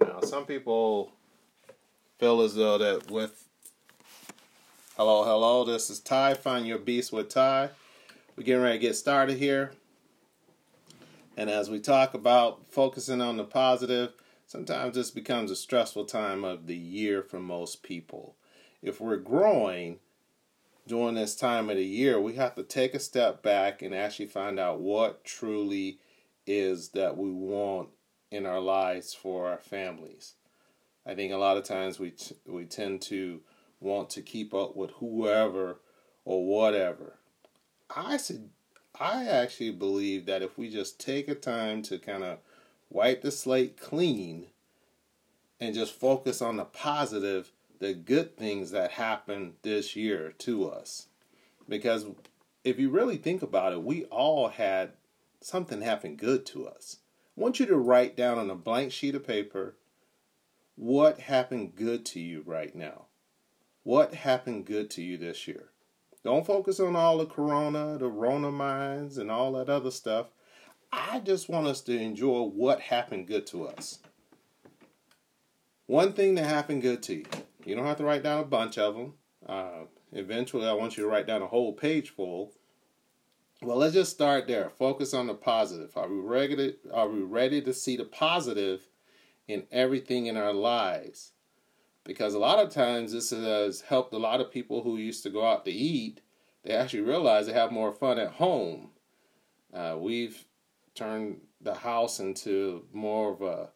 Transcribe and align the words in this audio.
Now, 0.00 0.20
some 0.20 0.46
people 0.46 1.12
feel 2.18 2.40
as 2.40 2.54
though 2.54 2.78
that 2.78 3.10
with 3.10 3.46
hello, 4.96 5.24
hello, 5.24 5.64
this 5.64 5.90
is 5.90 6.00
Ty. 6.00 6.34
Find 6.34 6.66
your 6.66 6.78
beast 6.78 7.12
with 7.12 7.28
Ty. 7.28 7.70
We're 8.36 8.44
getting 8.44 8.62
ready 8.62 8.78
to 8.78 8.82
get 8.82 8.96
started 8.96 9.36
here. 9.36 9.72
And 11.36 11.50
as 11.50 11.68
we 11.68 11.80
talk 11.80 12.14
about 12.14 12.70
focusing 12.70 13.20
on 13.20 13.36
the 13.36 13.44
positive, 13.44 14.12
sometimes 14.46 14.94
this 14.94 15.10
becomes 15.10 15.50
a 15.50 15.56
stressful 15.56 16.06
time 16.06 16.44
of 16.44 16.66
the 16.66 16.76
year 16.76 17.22
for 17.22 17.38
most 17.38 17.82
people. 17.82 18.36
If 18.82 19.00
we're 19.00 19.16
growing 19.16 19.98
during 20.86 21.14
this 21.14 21.36
time 21.36 21.68
of 21.68 21.76
the 21.76 21.84
year, 21.84 22.18
we 22.18 22.34
have 22.34 22.54
to 22.54 22.62
take 22.62 22.94
a 22.94 23.00
step 23.00 23.42
back 23.42 23.82
and 23.82 23.94
actually 23.94 24.26
find 24.26 24.58
out 24.58 24.80
what 24.80 25.24
truly 25.24 25.98
is 26.46 26.90
that 26.90 27.16
we 27.18 27.30
want 27.30 27.90
in 28.30 28.46
our 28.46 28.60
lives 28.60 29.14
for 29.14 29.48
our 29.48 29.58
families. 29.58 30.34
I 31.04 31.14
think 31.14 31.32
a 31.32 31.36
lot 31.36 31.56
of 31.56 31.64
times 31.64 31.98
we 31.98 32.10
t- 32.10 32.36
we 32.46 32.64
tend 32.64 33.02
to 33.02 33.40
want 33.80 34.10
to 34.10 34.22
keep 34.22 34.52
up 34.54 34.76
with 34.76 34.90
whoever 34.92 35.78
or 36.24 36.46
whatever. 36.46 37.14
I 37.94 38.16
said 38.18 38.50
I 38.98 39.26
actually 39.26 39.70
believe 39.70 40.26
that 40.26 40.42
if 40.42 40.58
we 40.58 40.68
just 40.68 41.00
take 41.00 41.28
a 41.28 41.34
time 41.34 41.82
to 41.82 41.98
kind 41.98 42.22
of 42.22 42.38
wipe 42.90 43.22
the 43.22 43.30
slate 43.30 43.80
clean 43.80 44.48
and 45.58 45.74
just 45.74 45.94
focus 45.94 46.42
on 46.42 46.56
the 46.56 46.64
positive, 46.64 47.52
the 47.78 47.94
good 47.94 48.36
things 48.36 48.72
that 48.72 48.92
happened 48.92 49.54
this 49.62 49.96
year 49.96 50.34
to 50.38 50.68
us. 50.68 51.06
Because 51.68 52.06
if 52.64 52.78
you 52.78 52.90
really 52.90 53.16
think 53.16 53.42
about 53.42 53.72
it, 53.72 53.82
we 53.82 54.04
all 54.04 54.48
had 54.48 54.92
something 55.40 55.80
happen 55.80 56.16
good 56.16 56.44
to 56.46 56.66
us. 56.66 56.98
I 57.40 57.42
want 57.42 57.58
you 57.58 57.64
to 57.64 57.78
write 57.78 58.18
down 58.18 58.38
on 58.38 58.50
a 58.50 58.54
blank 58.54 58.92
sheet 58.92 59.14
of 59.14 59.26
paper 59.26 59.74
what 60.74 61.20
happened 61.20 61.74
good 61.74 62.04
to 62.06 62.20
you 62.20 62.42
right 62.44 62.76
now. 62.76 63.06
What 63.82 64.12
happened 64.12 64.66
good 64.66 64.90
to 64.90 65.02
you 65.02 65.16
this 65.16 65.48
year? 65.48 65.70
Don't 66.22 66.44
focus 66.44 66.78
on 66.80 66.94
all 66.96 67.16
the 67.16 67.24
corona, 67.24 67.96
the 67.96 68.08
rona 68.08 68.50
mines, 68.50 69.16
and 69.16 69.30
all 69.30 69.52
that 69.52 69.70
other 69.70 69.90
stuff. 69.90 70.26
I 70.92 71.20
just 71.20 71.48
want 71.48 71.66
us 71.66 71.80
to 71.82 71.98
enjoy 71.98 72.42
what 72.42 72.78
happened 72.78 73.26
good 73.26 73.46
to 73.46 73.68
us. 73.68 74.00
One 75.86 76.12
thing 76.12 76.34
that 76.34 76.44
happened 76.44 76.82
good 76.82 77.02
to 77.04 77.14
you. 77.14 77.26
You 77.64 77.74
don't 77.74 77.86
have 77.86 77.96
to 77.96 78.04
write 78.04 78.22
down 78.22 78.40
a 78.40 78.44
bunch 78.44 78.76
of 78.76 78.94
them. 78.94 79.14
Uh, 79.48 79.84
eventually, 80.12 80.66
I 80.66 80.74
want 80.74 80.98
you 80.98 81.04
to 81.04 81.08
write 81.08 81.26
down 81.26 81.40
a 81.40 81.46
whole 81.46 81.72
page 81.72 82.10
full 82.10 82.52
well, 83.62 83.76
let's 83.76 83.94
just 83.94 84.12
start 84.12 84.46
there. 84.46 84.70
Focus 84.70 85.12
on 85.12 85.26
the 85.26 85.34
positive. 85.34 85.94
Are 85.96 86.08
we 86.08 86.18
ready? 86.18 86.76
Are 86.92 87.08
we 87.08 87.20
ready 87.20 87.60
to 87.62 87.74
see 87.74 87.96
the 87.96 88.04
positive 88.04 88.88
in 89.48 89.64
everything 89.70 90.26
in 90.26 90.36
our 90.38 90.54
lives? 90.54 91.32
Because 92.04 92.32
a 92.32 92.38
lot 92.38 92.58
of 92.58 92.72
times 92.72 93.12
this 93.12 93.30
has 93.30 93.82
helped 93.82 94.14
a 94.14 94.18
lot 94.18 94.40
of 94.40 94.50
people 94.50 94.82
who 94.82 94.96
used 94.96 95.22
to 95.24 95.30
go 95.30 95.46
out 95.46 95.66
to 95.66 95.70
eat. 95.70 96.22
They 96.64 96.72
actually 96.72 97.02
realize 97.02 97.46
they 97.46 97.52
have 97.52 97.70
more 97.70 97.92
fun 97.92 98.18
at 98.18 98.32
home. 98.32 98.90
Uh, 99.74 99.96
we've 99.98 100.46
turned 100.94 101.42
the 101.60 101.74
house 101.74 102.18
into 102.18 102.86
more 102.94 103.32
of 103.32 103.42
a 103.42 103.68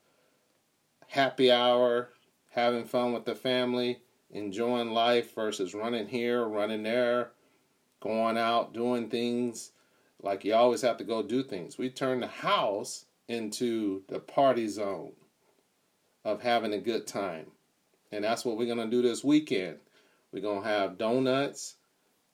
happy 1.09 1.53
hour, 1.53 2.09
having 2.51 2.87
fun 2.87 3.13
with 3.13 3.27
the 3.27 3.35
family, 3.35 3.99
enjoying 4.31 4.93
life 4.93 5.35
versus 5.35 5.75
running 5.75 6.09
here, 6.09 6.47
running 6.47 6.83
there, 6.83 7.33
going 8.01 8.39
out, 8.39 8.73
doing 8.73 9.11
things 9.11 9.73
like 10.23 10.45
you 10.45 10.55
always 10.55 10.83
have 10.83 10.97
to 10.99 11.05
go 11.05 11.23
do 11.23 11.43
things. 11.43 11.79
We 11.79 11.91
turn 11.91 12.21
the 12.21 12.27
house 12.27 13.05
into 13.29 14.03
the 14.09 14.19
party 14.19 14.69
zone 14.69 15.13
of 16.25 16.43
having 16.43 16.73
a 16.73 16.79
good 16.79 17.07
time. 17.07 17.47
And 18.11 18.25
that's 18.25 18.45
what 18.45 18.57
we're 18.57 18.73
going 18.73 18.79
to 18.79 18.97
do 18.97 19.03
this 19.03 19.25
weekend. 19.25 19.79
We're 20.33 20.41
going 20.41 20.63
to 20.63 20.69
have 20.69 20.99
donuts, 20.99 21.77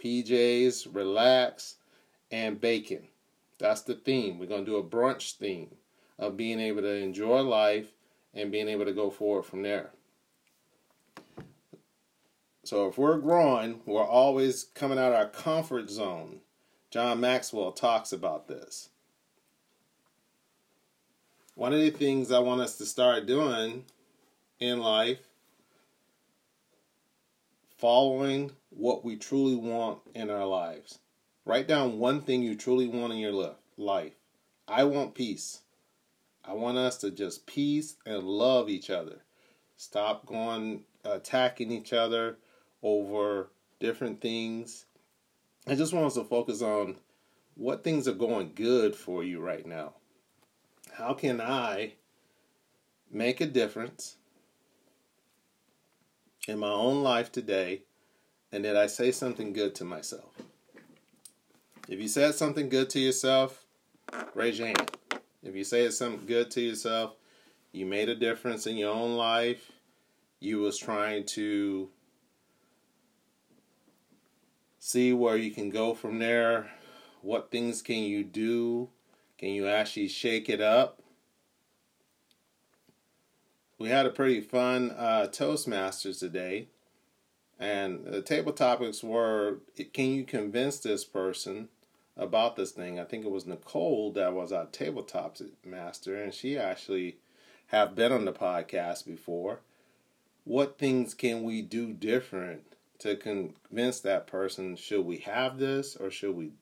PJs, 0.03 0.95
relax, 0.95 1.77
and 2.31 2.61
bacon. 2.61 3.09
That's 3.59 3.83
the 3.83 3.95
theme. 3.95 4.39
We're 4.39 4.47
going 4.47 4.65
to 4.65 4.71
do 4.71 4.77
a 4.77 4.85
brunch 4.85 5.37
theme 5.37 5.75
of 6.19 6.37
being 6.37 6.61
able 6.61 6.83
to 6.83 6.95
enjoy 6.95 7.41
life 7.41 7.89
and 8.35 8.53
being 8.53 8.69
able 8.69 8.85
to 8.85 8.93
go 8.93 9.11
forward 9.11 9.45
from 9.45 9.63
there. 9.63 9.91
So 12.65 12.87
if 12.87 12.99
we're 12.99 13.19
growing, 13.19 13.81
we're 13.87 14.05
always 14.05 14.65
coming 14.75 14.99
out 14.99 15.13
of 15.13 15.19
our 15.19 15.29
comfort 15.29 15.91
zone 15.91 16.41
John 16.91 17.21
Maxwell 17.21 17.71
talks 17.71 18.13
about 18.13 18.49
this. 18.49 18.89
One 21.55 21.73
of 21.73 21.79
the 21.79 21.91
things 21.91 22.33
I 22.33 22.41
want 22.41 22.63
us 22.63 22.79
to 22.79 22.87
start 22.87 23.27
doing 23.27 23.85
in 24.59 24.81
life, 24.81 25.21
following 27.79 28.51
what 28.71 29.05
we 29.05 29.17
truly 29.17 29.55
want 29.55 30.01
in 30.15 30.31
our 30.31 30.47
lives. 30.47 30.99
Write 31.45 31.69
down 31.69 32.01
one 32.01 32.23
thing 32.23 32.43
you 32.43 32.57
truly 32.57 32.89
want 32.89 33.13
in 33.13 33.21
your 33.21 33.55
life. 33.77 34.15
I 34.67 34.83
want 34.85 35.15
peace. 35.15 35.61
I 36.45 36.55
want 36.55 36.77
us 36.77 36.97
to 36.99 37.13
just 37.13 37.47
peace 37.47 37.95
and 38.05 38.25
love 38.25 38.69
each 38.69 38.91
other. 38.91 39.21
Stop 39.77 40.27
going 40.27 40.83
attacking 41.05 41.71
each 41.71 41.93
other 41.93 42.37
over 42.83 43.49
different 43.79 44.21
things 44.21 44.87
I 45.67 45.75
just 45.75 45.93
want 45.93 46.07
us 46.07 46.15
to 46.15 46.25
focus 46.25 46.63
on 46.63 46.97
what 47.55 47.85
things 47.85 48.09
are 48.09 48.13
going 48.13 48.53
good 48.55 48.97
for 48.97 49.23
you 49.23 49.41
right 49.41 49.67
now. 49.67 49.95
How 50.93 51.15
can 51.15 51.41
I 51.41 51.95
make 53.11 53.41
a 53.41 53.47
difference 53.47 54.17
in 56.49 56.59
my 56.59 56.71
own 56.71 57.03
life 57.03 57.31
today? 57.31 57.83
And 58.53 58.65
did 58.65 58.77
I 58.77 58.87
say 58.87 59.13
something 59.13 59.53
good 59.53 59.75
to 59.77 59.85
myself? 59.85 60.35
If 61.89 62.01
you 62.01 62.09
said 62.09 62.35
something 62.35 62.69
good 62.69 62.91
to 62.91 63.01
yourself, 63.01 63.65
raise 64.35 64.59
your 64.59 64.69
hand. 64.69 64.91
If 65.43 65.55
you 65.55 65.65
say 65.65 65.89
something 65.91 66.27
good 66.27 66.51
to 66.53 66.61
yourself, 66.61 67.15
you 67.73 67.87
made 67.87 68.09
a 68.09 68.15
difference 68.15 68.67
in 68.67 68.77
your 68.77 68.95
own 68.95 69.17
life. 69.17 69.71
You 70.41 70.61
was 70.61 70.79
trying 70.79 71.27
to 71.27 71.91
see 74.81 75.13
where 75.13 75.37
you 75.37 75.53
can 75.53 75.71
go 75.71 75.95
from 75.95 76.19
there. 76.19 76.71
What 77.21 77.51
things 77.51 77.83
can 77.83 78.03
you 78.03 78.25
do? 78.25 78.89
Can 79.39 79.51
you 79.51 79.69
actually 79.69 80.09
shake 80.09 80.49
it 80.49 80.61
up? 80.61 81.03
We 83.79 83.91
had 83.91 84.07
a 84.07 84.11
pretty 84.11 84.41
fun 84.41 84.91
uh, 84.91 85.29
Toastmasters 85.31 86.19
today, 86.19 86.69
and 87.59 88.05
the 88.05 88.21
table 88.21 88.53
topics 88.53 89.03
were 89.03 89.59
can 89.93 90.07
you 90.13 90.25
convince 90.25 90.79
this 90.79 91.05
person 91.05 91.69
about 92.17 92.57
this 92.57 92.73
thing? 92.73 92.99
I 92.99 93.05
think 93.05 93.25
it 93.25 93.31
was 93.31 93.47
Nicole 93.47 94.13
that 94.13 94.35
was 94.35 94.53
our 94.53 94.67
tabletop 94.67 95.39
master, 95.65 96.17
and 96.23 96.35
she 96.35 96.59
actually 96.59 97.17
have 97.69 97.95
been 97.95 98.13
on 98.13 98.25
the 98.25 98.33
podcast 98.33 99.07
before. 99.07 99.61
What 100.45 100.79
things 100.79 101.15
can 101.15 101.43
we 101.43 101.63
do 101.63 101.93
different 101.93 102.70
to 103.01 103.17
convince 103.17 104.01
that 104.01 104.27
person 104.27 104.77
should 104.77 105.05
we 105.05 105.19
have 105.19 105.59
this 105.59 105.97
or 105.97 106.11
should 106.11 106.37
we 106.37 106.53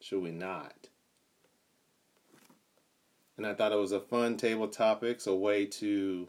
should 0.00 0.22
we 0.22 0.30
not? 0.30 0.88
And 3.36 3.46
i 3.46 3.54
thought 3.54 3.72
it 3.72 3.78
was 3.78 3.92
a 3.92 4.00
fun 4.00 4.36
table 4.36 4.68
topics 4.68 5.26
a 5.26 5.34
way 5.34 5.66
to 5.66 6.28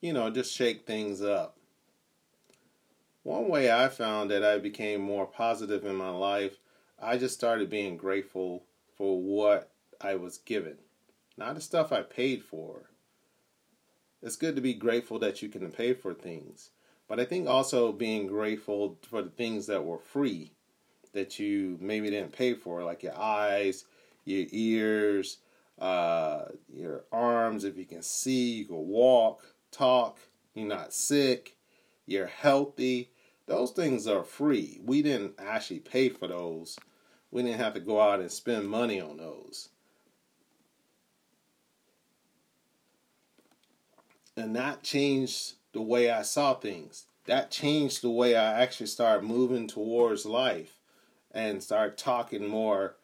you 0.00 0.12
know 0.12 0.30
just 0.30 0.54
shake 0.54 0.86
things 0.86 1.22
up. 1.22 1.56
One 3.22 3.48
way 3.48 3.72
i 3.72 3.88
found 3.88 4.30
that 4.30 4.44
i 4.44 4.58
became 4.58 5.00
more 5.00 5.26
positive 5.26 5.84
in 5.84 5.96
my 5.96 6.10
life 6.10 6.58
i 7.00 7.16
just 7.16 7.34
started 7.34 7.68
being 7.68 7.96
grateful 7.96 8.64
for 8.96 9.20
what 9.20 9.72
i 10.00 10.14
was 10.14 10.38
given 10.38 10.76
not 11.36 11.54
the 11.54 11.60
stuff 11.60 11.92
i 11.92 12.02
paid 12.02 12.42
for. 12.42 12.90
It's 14.22 14.36
good 14.36 14.56
to 14.56 14.62
be 14.62 14.74
grateful 14.74 15.18
that 15.18 15.42
you 15.42 15.48
can 15.48 15.70
pay 15.70 15.92
for 15.92 16.14
things 16.14 16.70
but 17.08 17.20
I 17.20 17.24
think 17.24 17.48
also 17.48 17.92
being 17.92 18.26
grateful 18.26 18.98
for 19.08 19.22
the 19.22 19.30
things 19.30 19.66
that 19.66 19.84
were 19.84 19.98
free 19.98 20.52
that 21.12 21.38
you 21.38 21.78
maybe 21.80 22.10
didn't 22.10 22.32
pay 22.32 22.54
for, 22.54 22.82
like 22.84 23.02
your 23.02 23.18
eyes, 23.18 23.84
your 24.24 24.46
ears, 24.50 25.38
uh, 25.78 26.44
your 26.72 27.04
arms, 27.10 27.64
if 27.64 27.76
you 27.76 27.84
can 27.86 28.02
see, 28.02 28.52
you 28.54 28.64
can 28.66 28.88
walk, 28.88 29.42
talk, 29.70 30.18
you're 30.54 30.68
not 30.68 30.92
sick, 30.92 31.56
you're 32.06 32.26
healthy. 32.26 33.10
Those 33.46 33.70
things 33.70 34.06
are 34.06 34.24
free. 34.24 34.80
We 34.84 35.02
didn't 35.02 35.34
actually 35.38 35.80
pay 35.80 36.08
for 36.08 36.28
those. 36.28 36.78
We 37.30 37.42
didn't 37.42 37.58
have 37.58 37.74
to 37.74 37.80
go 37.80 38.00
out 38.00 38.20
and 38.20 38.30
spend 38.30 38.68
money 38.68 39.00
on 39.00 39.18
those. 39.18 39.68
And 44.36 44.54
that 44.56 44.82
changed 44.82 45.54
the 45.76 45.82
way 45.82 46.10
I 46.10 46.22
saw 46.22 46.54
things. 46.54 47.04
That 47.26 47.50
changed 47.50 48.02
the 48.02 48.10
way 48.10 48.34
I 48.34 48.62
actually 48.62 48.86
started 48.86 49.26
moving 49.26 49.68
towards 49.68 50.24
life 50.24 50.78
and 51.32 51.62
start 51.62 51.98
talking 51.98 52.48
more 52.48 52.96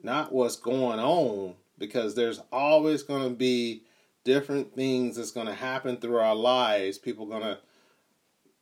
not 0.00 0.32
what's 0.32 0.56
going 0.56 1.00
on 1.00 1.54
because 1.76 2.14
there's 2.14 2.40
always 2.52 3.02
going 3.02 3.24
to 3.24 3.34
be 3.34 3.82
different 4.22 4.74
things 4.74 5.16
that's 5.16 5.32
going 5.32 5.48
to 5.48 5.54
happen 5.54 5.96
through 5.96 6.18
our 6.18 6.36
lives. 6.36 6.98
People 6.98 7.26
going 7.26 7.42
to 7.42 7.58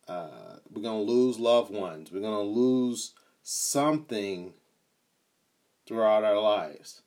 uh, 0.07 0.57
we're 0.71 0.81
going 0.81 1.05
to 1.05 1.11
lose 1.11 1.37
loved 1.37 1.71
ones. 1.71 2.11
We're 2.11 2.21
going 2.21 2.33
to 2.33 2.59
lose 2.59 3.13
something 3.43 4.53
throughout 5.87 6.23
our 6.23 6.41
lives. 6.41 7.03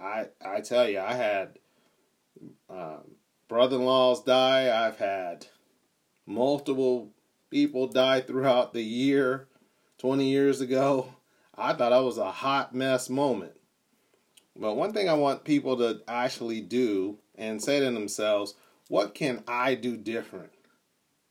I 0.00 0.28
I 0.42 0.62
tell 0.62 0.88
you, 0.88 1.00
I 1.00 1.12
had 1.12 1.58
um, 2.70 3.17
brother-in-laws 3.48 4.22
die. 4.24 4.86
I've 4.86 4.98
had 4.98 5.46
multiple 6.26 7.10
people 7.50 7.86
die 7.88 8.20
throughout 8.20 8.72
the 8.72 8.84
year. 8.84 9.48
Twenty 9.98 10.28
years 10.28 10.60
ago, 10.60 11.14
I 11.56 11.72
thought 11.72 11.92
I 11.92 12.00
was 12.00 12.18
a 12.18 12.30
hot 12.30 12.74
mess 12.74 13.10
moment. 13.10 13.54
But 14.54 14.76
one 14.76 14.92
thing 14.92 15.08
I 15.08 15.14
want 15.14 15.44
people 15.44 15.76
to 15.78 16.02
actually 16.06 16.60
do 16.60 17.18
and 17.36 17.62
say 17.62 17.80
to 17.80 17.90
themselves, 17.90 18.54
what 18.88 19.14
can 19.14 19.42
I 19.48 19.74
do 19.74 19.96
different? 19.96 20.50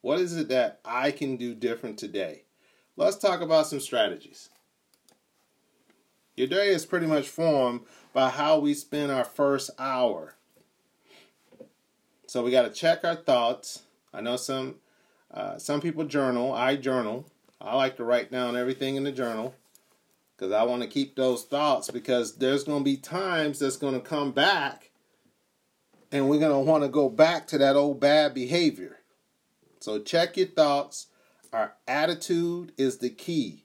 What 0.01 0.19
is 0.19 0.35
it 0.35 0.49
that 0.49 0.79
I 0.85 1.11
can 1.11 1.37
do 1.37 1.53
different 1.53 1.97
today? 1.97 2.43
Let's 2.95 3.17
talk 3.17 3.41
about 3.41 3.67
some 3.67 3.79
strategies. 3.79 4.49
Your 6.35 6.47
day 6.47 6.69
is 6.69 6.85
pretty 6.85 7.07
much 7.07 7.27
formed 7.27 7.81
by 8.13 8.29
how 8.29 8.59
we 8.59 8.73
spend 8.73 9.11
our 9.11 9.25
first 9.25 9.69
hour. 9.77 10.35
So 12.27 12.43
we 12.43 12.51
got 12.51 12.63
to 12.63 12.69
check 12.69 13.05
our 13.05 13.15
thoughts. 13.15 13.83
I 14.13 14.19
know 14.19 14.35
some 14.35 14.75
uh, 15.33 15.57
some 15.57 15.79
people 15.79 16.03
journal. 16.03 16.53
I 16.53 16.75
journal. 16.75 17.25
I 17.59 17.75
like 17.75 17.97
to 17.97 18.03
write 18.03 18.31
down 18.31 18.57
everything 18.57 18.95
in 18.95 19.03
the 19.03 19.11
journal 19.11 19.55
because 20.35 20.51
I 20.51 20.63
want 20.63 20.83
to 20.83 20.89
keep 20.89 21.15
those 21.15 21.43
thoughts 21.43 21.89
because 21.89 22.35
there's 22.35 22.65
going 22.65 22.81
to 22.81 22.83
be 22.83 22.97
times 22.97 23.59
that's 23.59 23.77
going 23.77 23.93
to 23.93 23.99
come 23.99 24.31
back 24.31 24.91
and 26.11 26.29
we're 26.29 26.39
going 26.39 26.51
to 26.51 26.59
want 26.59 26.83
to 26.83 26.89
go 26.89 27.09
back 27.09 27.47
to 27.47 27.57
that 27.57 27.75
old 27.75 27.99
bad 27.99 28.33
behavior. 28.33 28.99
So 29.79 29.99
check 29.99 30.37
your 30.37 30.47
thoughts. 30.47 31.07
Our 31.53 31.73
attitude 31.87 32.73
is 32.77 32.97
the 32.97 33.09
key, 33.09 33.63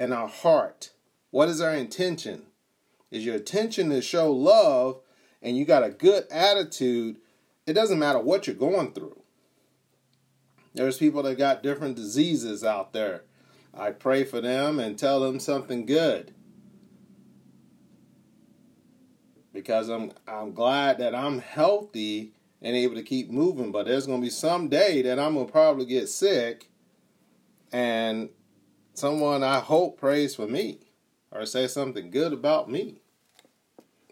and 0.00 0.12
our 0.12 0.26
heart. 0.26 0.90
What 1.30 1.48
is 1.48 1.60
our 1.60 1.74
intention? 1.74 2.42
Is 3.12 3.24
your 3.24 3.36
intention 3.36 3.88
to 3.90 4.02
show 4.02 4.32
love 4.32 5.00
and 5.40 5.56
you 5.56 5.64
got 5.64 5.84
a 5.84 5.90
good 5.90 6.26
attitude? 6.30 7.18
It 7.66 7.74
doesn't 7.74 7.98
matter 7.98 8.18
what 8.18 8.46
you're 8.46 8.56
going 8.56 8.92
through. 8.92 9.20
There's 10.74 10.98
people 10.98 11.22
that 11.24 11.38
got 11.38 11.62
different 11.62 11.96
diseases 11.96 12.64
out 12.64 12.92
there. 12.92 13.24
I 13.74 13.90
pray 13.90 14.24
for 14.24 14.40
them 14.40 14.78
and 14.78 14.98
tell 14.98 15.20
them 15.20 15.40
something 15.40 15.86
good. 15.86 16.34
Because 19.52 19.88
I'm 19.88 20.12
I'm 20.28 20.52
glad 20.52 20.98
that 20.98 21.14
I'm 21.14 21.40
healthy 21.40 22.32
and 22.62 22.76
able 22.76 22.94
to 22.94 23.02
keep 23.02 23.30
moving, 23.30 23.72
but 23.72 23.86
there's 23.86 24.06
going 24.06 24.20
to 24.20 24.26
be 24.26 24.30
some 24.30 24.68
day 24.68 25.02
that 25.02 25.18
I'm 25.18 25.34
going 25.34 25.46
to 25.46 25.52
probably 25.52 25.86
get 25.86 26.08
sick 26.08 26.68
and 27.72 28.28
someone 28.94 29.42
I 29.42 29.60
hope 29.60 29.98
prays 29.98 30.34
for 30.34 30.46
me 30.46 30.80
or 31.30 31.46
say 31.46 31.66
something 31.66 32.10
good 32.10 32.32
about 32.32 32.70
me. 32.70 33.00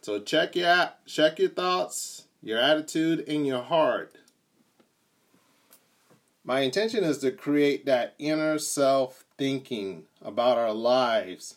So 0.02 0.20
check 0.20 0.56
your 0.56 0.90
check 1.06 1.38
your 1.38 1.50
thoughts, 1.50 2.27
your 2.42 2.58
attitude, 2.58 3.24
and 3.28 3.46
your 3.46 3.62
heart. 3.62 4.16
My 6.44 6.60
intention 6.60 7.04
is 7.04 7.18
to 7.18 7.30
create 7.30 7.84
that 7.86 8.14
inner 8.18 8.58
self 8.58 9.24
thinking 9.36 10.04
about 10.22 10.56
our 10.56 10.72
lives, 10.72 11.56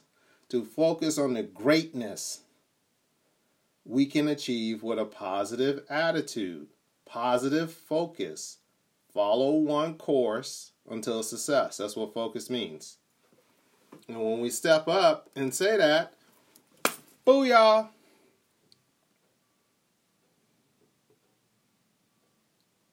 to 0.49 0.65
focus 0.65 1.17
on 1.17 1.33
the 1.33 1.43
greatness 1.43 2.41
we 3.85 4.05
can 4.05 4.27
achieve 4.27 4.83
with 4.83 4.99
a 4.99 5.05
positive 5.05 5.83
attitude, 5.89 6.67
positive 7.05 7.71
focus. 7.71 8.57
Follow 9.13 9.51
one 9.51 9.95
course 9.95 10.71
until 10.89 11.23
success. 11.23 11.77
That's 11.77 11.95
what 11.95 12.13
focus 12.13 12.49
means. 12.49 12.97
And 14.07 14.19
when 14.19 14.39
we 14.39 14.49
step 14.49 14.87
up 14.87 15.29
and 15.35 15.53
say 15.53 15.77
that, 15.77 16.13
booyah! 17.25 17.89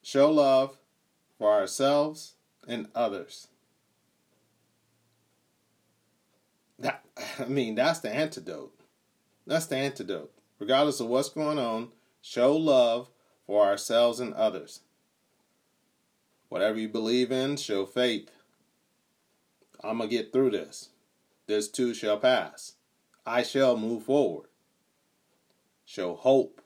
Show 0.09 0.31
love 0.31 0.79
for 1.37 1.51
ourselves 1.51 2.33
and 2.67 2.87
others. 2.95 3.47
That, 6.79 7.05
I 7.39 7.45
mean, 7.45 7.75
that's 7.75 7.99
the 7.99 8.09
antidote. 8.09 8.73
That's 9.45 9.67
the 9.67 9.75
antidote. 9.75 10.31
Regardless 10.57 10.99
of 10.99 11.09
what's 11.09 11.29
going 11.29 11.59
on, 11.59 11.89
show 12.23 12.57
love 12.57 13.11
for 13.45 13.63
ourselves 13.63 14.19
and 14.19 14.33
others. 14.33 14.79
Whatever 16.47 16.79
you 16.79 16.89
believe 16.89 17.31
in, 17.31 17.55
show 17.55 17.85
faith. 17.85 18.31
I'm 19.83 19.99
going 19.99 20.09
to 20.09 20.15
get 20.15 20.33
through 20.33 20.49
this. 20.49 20.89
This 21.45 21.69
too 21.69 21.93
shall 21.93 22.17
pass. 22.17 22.73
I 23.27 23.43
shall 23.43 23.77
move 23.77 24.05
forward. 24.05 24.47
Show 25.85 26.15
hope. 26.15 26.63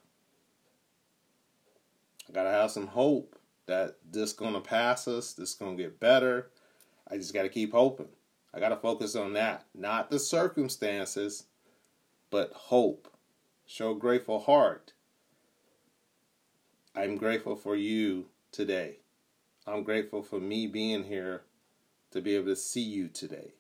I 2.33 2.35
got 2.35 2.44
to 2.45 2.51
have 2.51 2.71
some 2.71 2.88
hope 2.88 3.35
that 3.68 3.97
this 4.12 4.33
to 4.56 4.59
pass 4.59 5.07
us, 5.07 5.33
this 5.33 5.53
to 5.77 5.83
get 5.83 6.00
better. 6.00 6.50
I 7.09 7.18
just 7.18 7.31
got 7.31 7.44
to 7.44 7.50
keep 7.50 7.74
hoping. 7.74 8.07
I 8.51 8.59
got 8.59 8.69
to 8.69 8.75
focus 8.75 9.15
on 9.15 9.33
that, 9.33 9.65
not 9.75 10.09
the 10.09 10.18
circumstances, 10.18 11.45
but 12.31 12.51
hope. 12.51 13.07
Show 13.68 13.94
grateful 13.94 14.39
heart. 14.39 14.94
I'm 16.95 17.18
grateful 17.18 17.56
for 17.56 17.75
you 17.75 18.25
today. 18.51 18.97
I'm 19.68 19.83
grateful 19.83 20.24
for 20.24 20.39
me 20.39 20.65
being 20.65 21.03
here 21.03 21.44
to 22.12 22.19
be 22.19 22.36
able 22.36 22.47
to 22.47 22.56
see 22.56 22.81
you 22.81 23.09
today. 23.09 23.53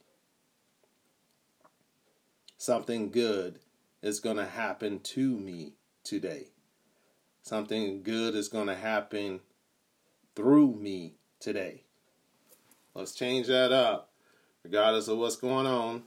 Something 2.57 3.11
good 3.11 3.59
is 4.01 4.19
going 4.19 4.37
to 4.37 4.45
happen 4.45 4.99
to 4.99 5.37
me 5.37 5.73
today. 6.03 6.52
Something 7.43 8.03
good 8.03 8.35
is 8.35 8.47
going 8.47 8.67
to 8.67 8.75
happen 8.75 9.41
through 10.35 10.75
me 10.75 11.13
today. 11.39 11.83
Let's 12.95 13.13
change 13.13 13.47
that 13.47 13.71
up, 13.71 14.11
regardless 14.63 15.07
of 15.07 15.17
what's 15.17 15.35
going 15.35 15.67
on. 15.67 16.03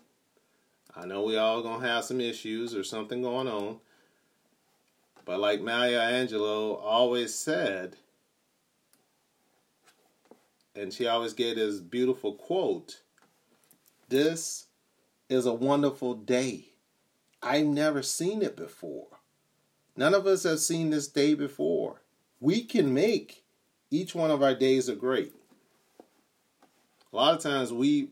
I 0.94 1.04
know 1.04 1.22
we 1.22 1.36
all 1.36 1.62
gonna 1.62 1.86
have 1.86 2.04
some 2.04 2.22
issues 2.22 2.74
or 2.74 2.82
something 2.82 3.20
going 3.20 3.48
on, 3.48 3.80
but 5.26 5.38
like 5.38 5.60
Maya 5.60 6.00
Angelou 6.00 6.80
always 6.82 7.34
said, 7.34 7.96
and 10.74 10.94
she 10.94 11.06
always 11.06 11.34
gave 11.34 11.56
this 11.56 11.80
beautiful 11.80 12.32
quote: 12.32 13.02
"This 14.08 14.68
is 15.28 15.44
a 15.44 15.52
wonderful 15.52 16.14
day. 16.14 16.70
I've 17.42 17.66
never 17.66 18.02
seen 18.02 18.40
it 18.40 18.56
before. 18.56 19.15
None 19.96 20.14
of 20.14 20.26
us 20.26 20.42
have 20.42 20.60
seen 20.60 20.90
this 20.90 21.08
day 21.08 21.34
before. 21.34 22.02
We 22.40 22.62
can 22.62 22.92
make 22.92 23.44
each 23.90 24.14
one 24.14 24.30
of 24.30 24.42
our 24.42 24.54
days 24.54 24.90
are 24.90 24.94
great. 24.94 25.34
A 27.12 27.16
lot 27.16 27.34
of 27.34 27.42
times 27.42 27.72
we 27.72 28.10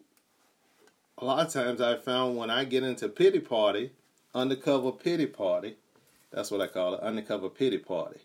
a 1.19 1.25
lot 1.25 1.47
of 1.47 1.53
times 1.53 1.81
I 1.81 1.97
found 1.97 2.37
when 2.37 2.50
I 2.50 2.64
get 2.64 2.83
into 2.83 3.09
pity 3.09 3.38
party, 3.38 3.93
undercover 4.35 4.91
pity 4.91 5.26
party, 5.26 5.76
that's 6.33 6.50
what 6.50 6.61
I 6.61 6.67
call 6.67 6.95
it, 6.95 7.00
undercover 7.00 7.49
pity 7.49 7.79
party. 7.79 8.21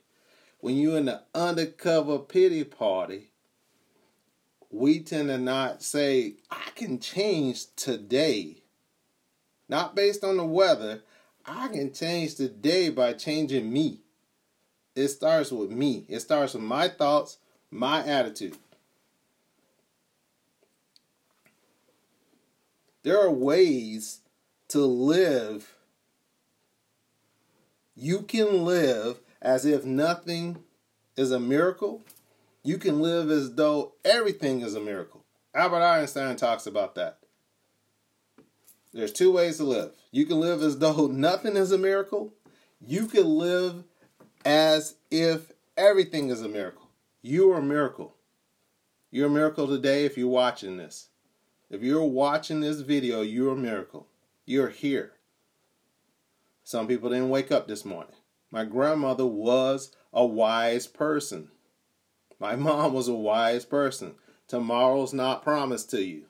When 0.59 0.75
you're 0.75 0.97
in 0.97 1.05
the 1.05 1.21
undercover 1.35 2.17
pity 2.19 2.63
party, 2.63 3.29
we 4.71 4.99
tend 5.01 5.29
to 5.29 5.37
not 5.37 5.83
say, 5.83 6.35
I 6.49 6.69
can 6.75 6.99
change 6.99 7.75
today. 7.75 8.63
Not 9.67 9.95
based 9.95 10.23
on 10.23 10.37
the 10.37 10.45
weather. 10.45 11.01
I 11.51 11.67
can 11.69 11.91
change 11.91 12.35
the 12.35 12.47
day 12.47 12.89
by 12.89 13.13
changing 13.13 13.73
me. 13.73 14.01
It 14.95 15.07
starts 15.07 15.51
with 15.51 15.71
me. 15.71 16.05
It 16.07 16.19
starts 16.19 16.53
with 16.53 16.61
my 16.61 16.87
thoughts, 16.87 17.37
my 17.71 18.05
attitude. 18.05 18.55
There 23.01 23.19
are 23.19 23.31
ways 23.31 24.19
to 24.67 24.79
live. 24.79 25.73
You 27.95 28.21
can 28.21 28.63
live 28.63 29.19
as 29.41 29.65
if 29.65 29.85
nothing 29.85 30.63
is 31.15 31.31
a 31.31 31.39
miracle. 31.39 32.03
You 32.63 32.77
can 32.77 33.01
live 33.01 33.31
as 33.31 33.55
though 33.55 33.93
everything 34.05 34.61
is 34.61 34.75
a 34.75 34.79
miracle. 34.79 35.23
Albert 35.55 35.81
Einstein 35.81 36.35
talks 36.35 36.67
about 36.67 36.93
that. 36.95 37.18
There's 38.91 39.13
two 39.13 39.31
ways 39.31 39.57
to 39.57 39.63
live. 39.63 39.91
You 40.11 40.25
can 40.25 40.39
live 40.39 40.61
as 40.61 40.79
though 40.79 41.07
nothing 41.11 41.55
is 41.55 41.71
a 41.71 41.77
miracle. 41.77 42.33
You 42.85 43.07
can 43.07 43.25
live 43.25 43.83
as 44.45 44.95
if 45.11 45.51
everything 45.77 46.29
is 46.29 46.41
a 46.41 46.49
miracle. 46.49 46.89
You 47.21 47.51
are 47.51 47.59
a 47.59 47.63
miracle. 47.63 48.15
You're 49.11 49.27
a 49.27 49.31
miracle 49.31 49.67
today 49.67 50.05
if 50.05 50.17
you're 50.17 50.27
watching 50.27 50.77
this. 50.77 51.07
If 51.69 51.83
you're 51.83 52.03
watching 52.03 52.61
this 52.61 52.81
video, 52.81 53.21
you're 53.21 53.53
a 53.53 53.57
miracle. 53.57 54.07
You're 54.45 54.69
here. 54.69 55.13
Some 56.63 56.87
people 56.87 57.09
didn't 57.09 57.29
wake 57.29 57.51
up 57.51 57.67
this 57.67 57.85
morning. 57.85 58.15
My 58.51 58.65
grandmother 58.65 59.25
was 59.25 59.91
a 60.13 60.25
wise 60.25 60.87
person. 60.87 61.49
My 62.39 62.55
mom 62.57 62.93
was 62.93 63.07
a 63.07 63.13
wise 63.13 63.65
person. 63.65 64.15
Tomorrow's 64.47 65.13
not 65.13 65.43
promised 65.43 65.91
to 65.91 66.03
you. 66.03 66.25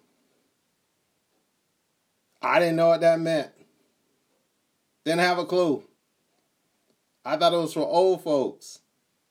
I 2.42 2.60
didn't 2.60 2.78
know 2.78 2.88
what 2.88 3.02
that 3.02 3.20
meant. 3.20 3.52
Didn't 5.06 5.20
have 5.20 5.40
a 5.40 5.46
clue. 5.46 5.84
I 7.26 7.36
thought 7.38 7.54
it 7.54 7.58
was 7.58 7.74
for 7.74 7.86
old 7.86 8.24
folks. 8.24 8.80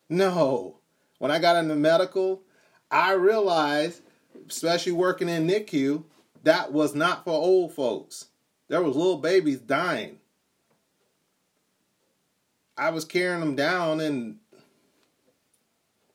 No. 0.09 0.79
When 1.19 1.31
I 1.31 1.39
got 1.39 1.57
into 1.57 1.75
medical, 1.75 2.43
I 2.91 3.13
realized, 3.13 4.03
especially 4.49 4.93
working 4.93 5.29
in 5.29 5.47
NICU, 5.47 6.05
that 6.45 6.73
was 6.73 6.95
not 6.95 7.25
for 7.25 7.33
old 7.33 7.73
folks. 7.73 8.27
There 8.69 8.83
was 8.83 8.97
little 8.97 9.19
babies 9.19 9.59
dying. 9.59 10.19
I 12.77 12.91
was 12.91 13.05
carrying 13.05 13.41
them 13.41 13.57
down 13.57 14.01
and 14.01 14.39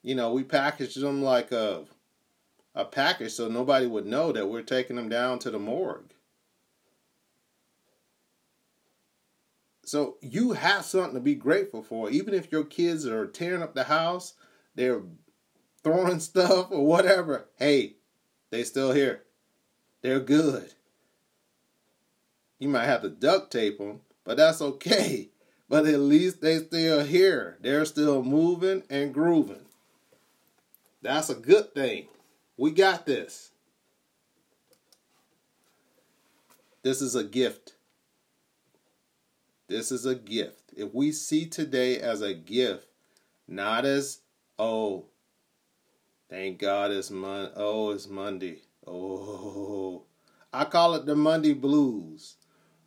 you 0.04 0.16
know, 0.16 0.34
we 0.34 0.44
packaged 0.44 1.00
them 1.02 1.24
like 1.24 1.52
a 1.52 1.86
a 2.76 2.86
package 2.86 3.32
so 3.32 3.48
nobody 3.48 3.86
would 3.86 4.06
know 4.06 4.32
that 4.32 4.48
we're 4.48 4.64
taking 4.64 4.96
them 4.96 5.10
down 5.10 5.40
to 5.40 5.52
the 5.52 5.60
morgue. 5.60 6.12
So 9.86 10.18
you 10.22 10.54
have 10.54 10.86
something 10.86 11.16
to 11.16 11.20
be 11.20 11.36
grateful 11.36 11.84
for. 11.84 12.10
Even 12.10 12.34
if 12.34 12.52
your 12.52 12.63
kids 12.63 13.06
are 13.06 13.28
tearing 13.28 13.62
up 13.62 13.74
the 13.74 13.84
house, 13.84 14.34
they're 14.75 15.02
throwing 15.84 16.20
stuff 16.22 16.68
or 16.72 16.86
whatever. 16.86 17.46
Hey, 17.58 17.98
they 18.50 18.63
still 18.63 18.94
here. 18.94 19.24
They're 20.02 20.20
good. 20.20 20.74
You 22.60 22.70
might 22.70 22.86
have 22.86 23.02
to 23.02 23.10
duct 23.10 23.52
tape 23.52 23.78
them, 23.78 24.02
but 24.24 24.38
that's 24.38 24.62
okay. 24.62 25.30
But 25.70 25.88
at 25.88 26.02
least 26.02 26.42
they 26.42 26.60
still 26.60 27.04
here. 27.04 27.58
They're 27.62 27.86
still 27.86 28.22
moving 28.22 28.84
and 28.92 29.12
grooving. 29.12 29.66
That's 31.02 31.30
a 31.30 31.36
good 31.36 31.74
thing. 31.74 32.10
We 32.58 32.70
got 32.72 33.08
this. 33.08 33.52
This 36.84 37.02
is 37.02 37.16
a 37.16 37.24
gift. 37.24 37.74
This 39.74 39.92
is 39.92 40.06
a 40.06 40.13
gift. 40.13 40.72
If 40.77 40.94
we 40.94 41.12
see 41.12 41.48
today 41.48 41.98
as 41.98 42.22
a 42.22 42.36
gift, 42.36 42.86
not 43.48 43.86
as, 43.86 44.20
oh, 44.60 45.06
thank 46.30 46.60
God 46.60 46.92
it's 46.92 47.10
Mon 47.10 47.50
oh, 47.56 47.89
it's 47.89 48.08
Monday. 48.08 48.62
Oh, 48.86 50.03
I 50.53 50.65
call 50.65 50.94
it 50.94 51.08
the 51.08 51.15
Monday 51.15 51.56
blues. 51.56 52.36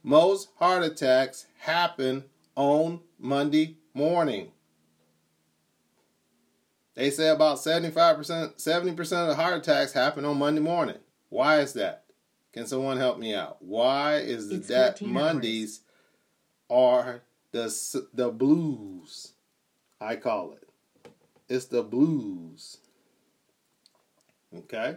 Most 0.05 0.51
heart 0.61 0.85
attacks 0.85 1.47
happen 1.59 2.23
on 2.55 3.01
Monday 3.19 3.79
morning. 3.93 4.53
They 6.95 7.11
say 7.11 7.31
about 7.31 7.59
75%, 7.59 8.65
70% 8.65 8.99
of 9.01 9.27
the 9.27 9.35
heart 9.35 9.57
attacks 9.57 9.93
happen 9.93 10.25
on 10.25 10.39
Monday 10.39 10.61
morning. 10.61 10.99
Why 11.31 11.59
is 11.59 11.73
that? 11.73 12.05
Can 12.53 12.65
someone 12.69 12.97
help 12.97 13.19
me 13.19 13.35
out? 13.35 13.57
Why 13.61 14.19
is 14.19 14.53
it's 14.53 14.69
that 14.69 15.03
Mondays 15.03 15.81
are 16.69 17.23
the 17.53 17.73
the 18.13 18.31
blues? 18.31 19.33
I 20.01 20.17
call 20.17 20.53
it. 20.53 20.69
It's 21.49 21.67
the 21.67 21.83
blues. 21.83 22.79
Okay? 24.55 24.97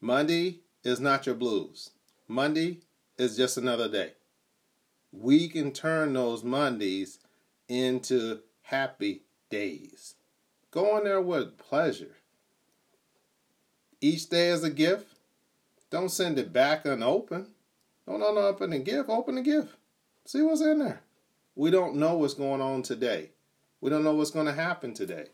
Monday 0.00 0.60
is 0.84 1.00
not 1.00 1.26
your 1.26 1.34
blues. 1.34 1.90
Monday 2.28 2.80
is 3.18 3.36
just 3.36 3.56
another 3.56 3.88
day. 3.88 4.12
We 5.12 5.48
can 5.48 5.72
turn 5.72 6.14
those 6.14 6.42
Mondays 6.42 7.18
into 7.68 8.40
happy 8.62 9.22
days. 9.50 10.14
Go 10.70 10.98
in 10.98 11.04
there 11.04 11.20
with 11.20 11.58
pleasure. 11.58 12.16
Each 14.00 14.28
day 14.28 14.48
is 14.48 14.64
a 14.64 14.70
gift. 14.70 15.18
Don't 15.90 16.10
send 16.10 16.38
it 16.38 16.52
back 16.52 16.86
unopened. 16.86 17.48
Don't 18.06 18.22
open 18.22 18.70
the 18.70 18.78
gift. 18.78 19.08
Open 19.08 19.36
the 19.36 19.42
gift. 19.42 19.74
See 20.24 20.42
what's 20.42 20.60
in 20.60 20.78
there. 20.80 21.02
We 21.54 21.70
don't 21.70 21.96
know 21.96 22.16
what's 22.16 22.34
going 22.34 22.60
on 22.60 22.82
today. 22.82 23.30
We 23.80 23.90
don't 23.90 24.04
know 24.04 24.14
what's 24.14 24.30
going 24.30 24.46
to 24.46 24.52
happen 24.52 24.94
today. 24.94 25.26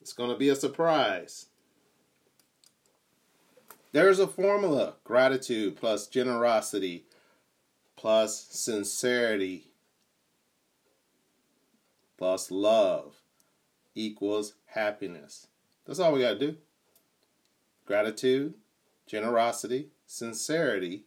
It's 0.00 0.12
going 0.12 0.30
to 0.30 0.36
be 0.36 0.48
a 0.48 0.56
surprise. 0.56 1.46
There's 3.92 4.18
a 4.18 4.26
formula 4.26 4.94
gratitude 5.04 5.76
plus 5.76 6.06
generosity 6.06 7.04
plus 7.96 8.46
sincerity 8.50 9.68
plus 12.16 12.50
love 12.50 13.16
equals 13.94 14.54
happiness. 14.66 15.46
That's 15.86 15.98
all 15.98 16.12
we 16.12 16.20
got 16.20 16.38
to 16.38 16.38
do. 16.38 16.56
Gratitude, 17.84 18.54
generosity, 19.06 19.88
sincerity, 20.12 21.04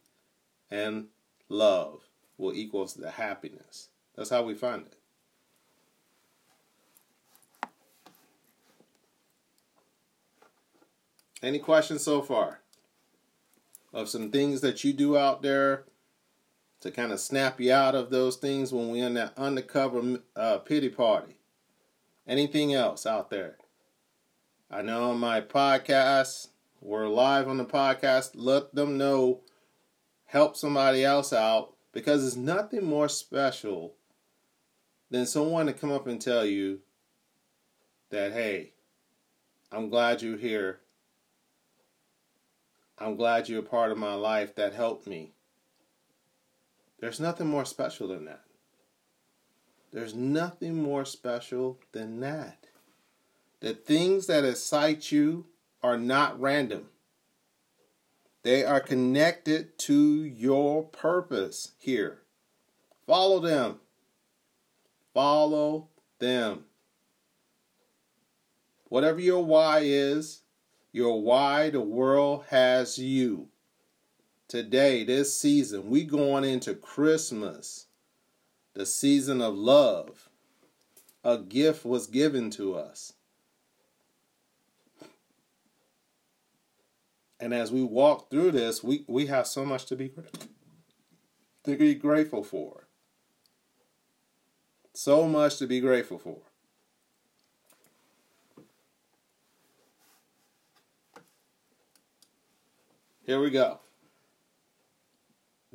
and 0.71 1.05
love 1.47 2.01
will 2.39 2.53
equal 2.53 2.85
the 2.85 3.11
happiness. 3.11 3.89
That's 4.15 4.31
how 4.31 4.43
we 4.43 4.55
find 4.55 4.87
it. 4.87 4.95
Any 11.43 11.59
questions 11.59 12.03
so 12.03 12.23
far? 12.23 12.61
Of 13.93 14.09
some 14.09 14.31
things 14.31 14.61
that 14.61 14.83
you 14.83 14.91
do 14.91 15.15
out 15.15 15.43
there 15.43 15.85
to 16.81 16.89
kind 16.89 17.11
of 17.11 17.19
snap 17.19 17.61
you 17.61 17.71
out 17.71 17.93
of 17.93 18.09
those 18.09 18.37
things 18.37 18.73
when 18.73 18.89
we're 18.89 19.05
in 19.05 19.13
that 19.13 19.37
undercover 19.37 20.19
uh, 20.35 20.57
pity 20.59 20.89
party. 20.89 21.37
Anything 22.27 22.73
else 22.73 23.05
out 23.05 23.29
there? 23.29 23.57
I 24.71 24.81
know 24.81 25.11
on 25.11 25.19
my 25.19 25.41
podcast, 25.41 26.47
we're 26.85 27.07
live 27.07 27.47
on 27.47 27.57
the 27.57 27.65
podcast. 27.65 28.31
Let 28.35 28.75
them 28.75 28.95
know, 28.95 29.41
help 30.25 30.55
somebody 30.55 31.03
else 31.03 31.33
out 31.33 31.73
because 31.91 32.21
there's 32.21 32.37
nothing 32.37 32.85
more 32.85 33.09
special 33.09 33.95
than 35.09 35.25
someone 35.25 35.65
to 35.65 35.73
come 35.73 35.91
up 35.91 36.05
and 36.05 36.21
tell 36.21 36.45
you 36.45 36.81
that, 38.11 38.33
hey, 38.33 38.73
I'm 39.71 39.89
glad 39.89 40.21
you're 40.21 40.37
here. 40.37 40.81
I'm 42.99 43.15
glad 43.15 43.49
you're 43.49 43.61
a 43.61 43.63
part 43.63 43.91
of 43.91 43.97
my 43.97 44.13
life 44.13 44.53
that 44.53 44.73
helped 44.73 45.07
me. 45.07 45.31
There's 46.99 47.19
nothing 47.19 47.47
more 47.47 47.65
special 47.65 48.09
than 48.09 48.25
that. 48.25 48.43
There's 49.91 50.13
nothing 50.13 50.83
more 50.83 51.03
special 51.03 51.79
than 51.93 52.19
that. 52.19 52.67
The 53.61 53.73
things 53.73 54.27
that 54.27 54.45
excite 54.45 55.11
you 55.11 55.47
are 55.85 55.99
not 55.99 56.41
random. 56.41 56.87
They 58.41 58.65
are 58.65 58.79
connected 58.79 59.77
to 59.79 60.23
your 60.23 60.83
purpose 60.83 61.73
here. 61.77 62.23
Follow 63.05 63.39
them. 63.39 63.79
Follow 65.13 65.89
them. 66.17 66.65
Whatever 68.85 69.19
your 69.19 69.45
why 69.45 69.81
is, 69.83 70.41
your 70.91 71.21
why 71.21 71.69
the 71.69 71.81
world 71.81 72.45
has 72.49 72.97
you 72.97 73.49
today, 74.47 75.03
this 75.03 75.37
season, 75.37 75.91
we 75.91 76.03
going 76.03 76.45
into 76.45 76.73
Christmas, 76.73 77.85
the 78.73 78.87
season 78.87 79.39
of 79.39 79.53
love. 79.53 80.29
A 81.23 81.37
gift 81.37 81.85
was 81.85 82.07
given 82.07 82.49
to 82.51 82.75
us. 82.75 83.13
And 87.39 87.53
as 87.53 87.71
we 87.71 87.83
walk 87.83 88.29
through 88.29 88.51
this, 88.51 88.83
we, 88.83 89.03
we 89.07 89.25
have 89.27 89.47
so 89.47 89.65
much 89.65 89.85
to 89.87 89.95
be 89.95 90.11
to 91.63 91.75
be 91.75 91.95
grateful 91.95 92.43
for. 92.43 92.87
So 94.93 95.27
much 95.27 95.57
to 95.57 95.67
be 95.67 95.79
grateful 95.81 96.17
for. 96.17 96.37
Here 103.25 103.41
we 103.41 103.49
go. 103.49 103.79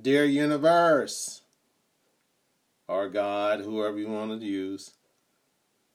Dear 0.00 0.24
universe, 0.24 1.42
or 2.88 3.08
God, 3.08 3.60
whoever 3.60 3.98
you 3.98 4.08
want 4.08 4.40
to 4.40 4.46
use, 4.46 4.92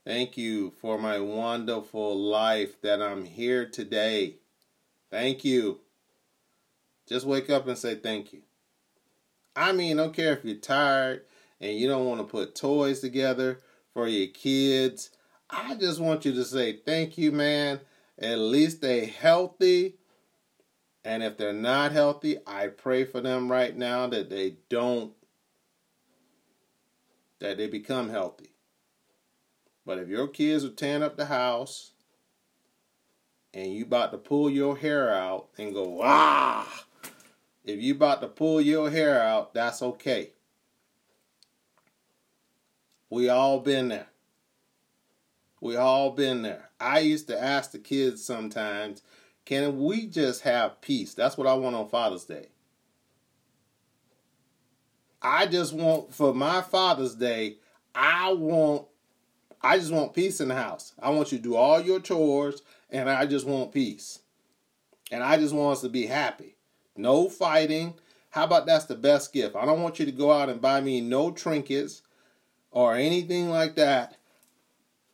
thank 0.05 0.37
you 0.37 0.71
for 0.79 0.99
my 0.99 1.19
wonderful 1.19 2.15
life 2.15 2.79
that 2.81 3.01
I'm 3.01 3.25
here 3.25 3.65
today. 3.65 4.35
Thank 5.11 5.45
you. 5.45 5.79
Just 7.07 7.25
wake 7.25 7.49
up 7.49 7.67
and 7.67 7.77
say 7.77 7.95
thank 7.95 8.33
you. 8.33 8.41
I 9.55 9.71
mean, 9.73 9.97
don't 9.97 10.13
care 10.13 10.33
if 10.33 10.45
you're 10.45 10.55
tired 10.57 11.23
and 11.61 11.77
you 11.77 11.87
don't 11.87 12.05
want 12.05 12.21
to 12.21 12.25
put 12.25 12.55
toys 12.55 12.99
together 13.01 13.59
for 13.93 14.07
your 14.07 14.27
kids. 14.27 15.11
I 15.49 15.75
just 15.75 15.99
want 15.99 16.25
you 16.25 16.33
to 16.33 16.45
say 16.45 16.73
thank 16.85 17.17
you, 17.17 17.31
man. 17.31 17.81
At 18.19 18.39
least 18.39 18.81
they 18.81 19.05
healthy 19.05 19.95
And 21.03 21.23
if 21.23 21.37
they're 21.37 21.53
not 21.53 21.91
healthy, 21.93 22.37
I 22.47 22.67
pray 22.67 23.05
for 23.05 23.21
them 23.21 23.51
right 23.51 23.75
now 23.75 24.07
that 24.07 24.29
they 24.29 24.57
don't, 24.69 25.13
that 27.39 27.57
they 27.57 27.67
become 27.67 28.09
healthy. 28.09 28.51
But 29.85 29.99
if 29.99 30.09
your 30.09 30.27
kids 30.27 30.65
are 30.65 30.69
tearing 30.69 31.03
up 31.03 31.17
the 31.17 31.27
house 31.27 31.93
and 33.55 33.73
you 33.73 33.85
about 33.85 34.11
to 34.11 34.17
pull 34.17 34.49
your 34.49 34.77
hair 34.77 35.15
out 35.15 35.47
and 35.57 35.73
go, 35.73 36.01
ah, 36.03 36.85
if 37.63 37.81
you 37.81 37.95
about 37.95 38.21
to 38.21 38.27
pull 38.27 38.59
your 38.59 38.91
hair 38.91 39.19
out, 39.21 39.53
that's 39.53 39.81
okay. 39.81 40.31
We 43.09 43.29
all 43.29 43.61
been 43.61 43.87
there. 43.87 44.07
We 45.61 45.77
all 45.77 46.11
been 46.11 46.41
there. 46.41 46.69
I 46.81 46.99
used 46.99 47.27
to 47.29 47.41
ask 47.41 47.71
the 47.71 47.79
kids 47.79 48.23
sometimes, 48.23 49.01
can 49.45 49.81
we 49.81 50.05
just 50.05 50.41
have 50.41 50.81
peace? 50.81 51.13
That's 51.13 51.37
what 51.37 51.47
I 51.47 51.53
want 51.53 51.77
on 51.77 51.87
Father's 51.87 52.25
Day. 52.25 52.49
I 55.21 55.45
just 55.45 55.73
want 55.73 56.13
for 56.13 56.33
my 56.33 56.61
Father's 56.61 57.15
Day, 57.15 57.57
I 57.95 58.33
want 58.33 58.85
I 59.61 59.79
just 59.79 59.91
want 59.91 60.13
peace 60.13 60.41
in 60.41 60.49
the 60.49 60.55
house. 60.55 60.93
I 60.99 61.09
want 61.09 61.31
you 61.31 61.39
to 61.39 61.43
do 61.43 61.55
all 61.55 61.81
your 61.81 61.99
chores 61.99 62.61
and 62.89 63.09
I 63.09 63.25
just 63.25 63.45
want 63.45 63.73
peace. 63.73 64.19
And 65.11 65.23
I 65.23 65.37
just 65.37 65.53
want 65.53 65.73
us 65.73 65.81
to 65.81 65.89
be 65.89 66.07
happy. 66.07 66.55
No 66.95 67.29
fighting. 67.29 67.93
How 68.29 68.43
about 68.43 68.65
that's 68.65 68.85
the 68.85 68.95
best 68.95 69.33
gift? 69.33 69.55
I 69.55 69.65
don't 69.65 69.81
want 69.81 69.99
you 69.99 70.05
to 70.05 70.11
go 70.11 70.31
out 70.31 70.49
and 70.49 70.61
buy 70.61 70.81
me 70.81 71.01
no 71.01 71.31
trinkets 71.31 72.01
or 72.71 72.95
anything 72.95 73.49
like 73.49 73.75
that. 73.75 74.17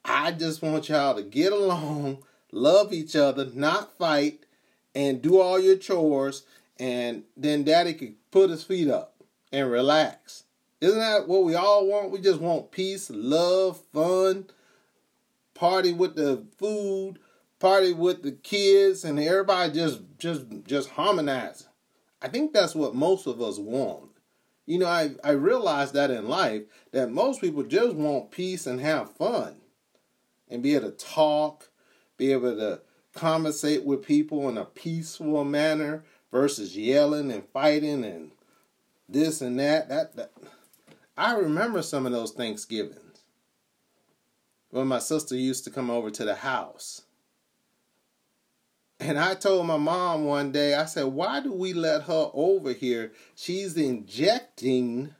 I 0.03 0.31
just 0.31 0.61
want 0.61 0.89
y'all 0.89 1.15
to 1.15 1.21
get 1.21 1.51
along, 1.51 2.23
love 2.51 2.91
each 2.91 3.15
other, 3.15 3.45
not 3.53 3.97
fight, 3.97 4.45
and 4.95 5.21
do 5.21 5.39
all 5.39 5.59
your 5.59 5.77
chores, 5.77 6.43
and 6.79 7.23
then 7.37 7.63
daddy 7.63 7.93
could 7.93 8.15
put 8.31 8.49
his 8.49 8.63
feet 8.63 8.89
up 8.89 9.13
and 9.51 9.69
relax. 9.69 10.43
Isn't 10.81 10.99
that 10.99 11.27
what 11.27 11.43
we 11.43 11.53
all 11.53 11.85
want? 11.85 12.09
We 12.09 12.19
just 12.19 12.41
want 12.41 12.71
peace, 12.71 13.11
love, 13.11 13.79
fun, 13.93 14.45
party 15.53 15.93
with 15.93 16.15
the 16.15 16.43
food, 16.57 17.19
party 17.61 17.93
with 17.93 18.23
the 18.23 18.31
kids, 18.33 19.05
and 19.05 19.19
everybody 19.19 19.71
just 19.71 20.01
just 20.17 20.45
just 20.65 20.89
harmonizing. 20.89 21.67
I 22.21 22.27
think 22.27 22.51
that's 22.51 22.75
what 22.75 22.95
most 22.95 23.27
of 23.27 23.41
us 23.41 23.57
want. 23.57 24.09
You 24.65 24.79
know, 24.79 24.87
I, 24.87 25.11
I 25.23 25.31
realized 25.31 25.93
that 25.93 26.11
in 26.11 26.27
life 26.27 26.63
that 26.91 27.11
most 27.11 27.41
people 27.41 27.63
just 27.63 27.95
want 27.95 28.31
peace 28.31 28.67
and 28.67 28.79
have 28.79 29.15
fun 29.15 29.55
and 30.49 30.61
be 30.61 30.75
able 30.75 30.91
to 30.91 30.97
talk, 30.97 31.69
be 32.17 32.31
able 32.31 32.55
to 32.55 32.81
conversate 33.15 33.83
with 33.85 34.05
people 34.05 34.47
in 34.49 34.57
a 34.57 34.65
peaceful 34.65 35.43
manner 35.43 36.03
versus 36.31 36.77
yelling 36.77 37.31
and 37.31 37.47
fighting 37.49 38.05
and 38.05 38.31
this 39.09 39.41
and 39.41 39.59
that. 39.59 39.89
That, 39.89 40.15
that 40.15 40.31
I 41.17 41.33
remember 41.33 41.81
some 41.81 42.05
of 42.05 42.11
those 42.11 42.31
Thanksgivings 42.31 43.23
when 44.69 44.87
my 44.87 44.99
sister 44.99 45.35
used 45.35 45.63
to 45.65 45.71
come 45.71 45.89
over 45.89 46.09
to 46.11 46.23
the 46.23 46.35
house. 46.35 47.01
And 49.01 49.19
I 49.19 49.33
told 49.33 49.65
my 49.65 49.77
mom 49.77 50.25
one 50.25 50.51
day, 50.51 50.75
I 50.75 50.85
said, 50.85 51.05
why 51.05 51.39
do 51.39 51.51
we 51.51 51.73
let 51.73 52.03
her 52.03 52.29
over 52.35 52.71
here? 52.71 53.11
She's 53.33 53.75
injecting 53.75 55.15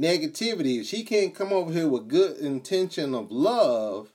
negativity. 0.00 0.78
If 0.78 0.86
she 0.86 1.02
can't 1.02 1.34
come 1.34 1.52
over 1.52 1.72
here 1.72 1.88
with 1.88 2.06
good 2.06 2.36
intention 2.36 3.16
of 3.16 3.32
love, 3.32 4.12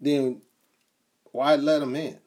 then 0.00 0.42
why 1.32 1.56
let 1.56 1.80
them 1.80 1.96
in? 1.96 2.18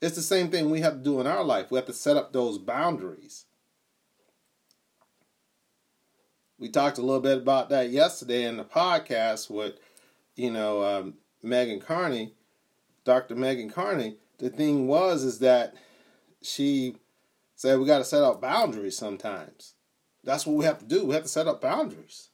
It's 0.00 0.16
the 0.16 0.22
same 0.22 0.50
thing 0.50 0.70
we 0.70 0.80
have 0.80 0.94
to 0.94 1.04
do 1.04 1.20
in 1.20 1.26
our 1.26 1.44
life. 1.44 1.70
We 1.70 1.76
have 1.76 1.86
to 1.86 1.92
set 1.92 2.16
up 2.16 2.32
those 2.32 2.56
boundaries. 2.56 3.44
We 6.58 6.70
talked 6.70 6.96
a 6.96 7.02
little 7.02 7.20
bit 7.20 7.36
about 7.36 7.68
that 7.68 7.90
yesterday 7.90 8.44
in 8.44 8.56
the 8.56 8.64
podcast 8.64 9.50
with, 9.50 9.74
you 10.34 10.50
know, 10.50 10.82
um, 10.82 11.14
Megan 11.42 11.80
Carney, 11.80 12.32
Dr. 13.04 13.34
Megan 13.34 13.70
Carney. 13.70 14.16
The 14.38 14.50
thing 14.50 14.86
was 14.86 15.22
is 15.22 15.38
that 15.40 15.74
she 16.42 16.96
said 17.54 17.78
we 17.78 17.86
got 17.86 17.98
to 17.98 18.04
set 18.04 18.22
up 18.22 18.40
boundaries 18.40 18.96
sometimes. 18.96 19.74
That's 20.22 20.46
what 20.46 20.56
we 20.56 20.64
have 20.64 20.78
to 20.78 20.84
do. 20.84 21.06
We 21.06 21.14
have 21.14 21.24
to 21.24 21.28
set 21.28 21.46
up 21.46 21.60
boundaries. 21.60 22.30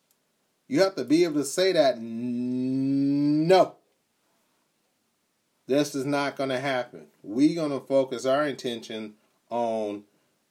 You 0.68 0.80
have 0.82 0.94
to 0.94 1.04
be 1.04 1.24
able 1.24 1.40
to 1.40 1.44
say 1.44 1.72
that 1.72 1.98
no. 2.00 3.74
This 5.66 5.94
is 5.94 6.04
not 6.04 6.36
going 6.36 6.50
to 6.50 6.60
happen. 6.60 7.06
We're 7.22 7.54
going 7.54 7.78
to 7.78 7.86
focus 7.86 8.24
our 8.26 8.46
intention 8.46 9.14
on 9.50 10.04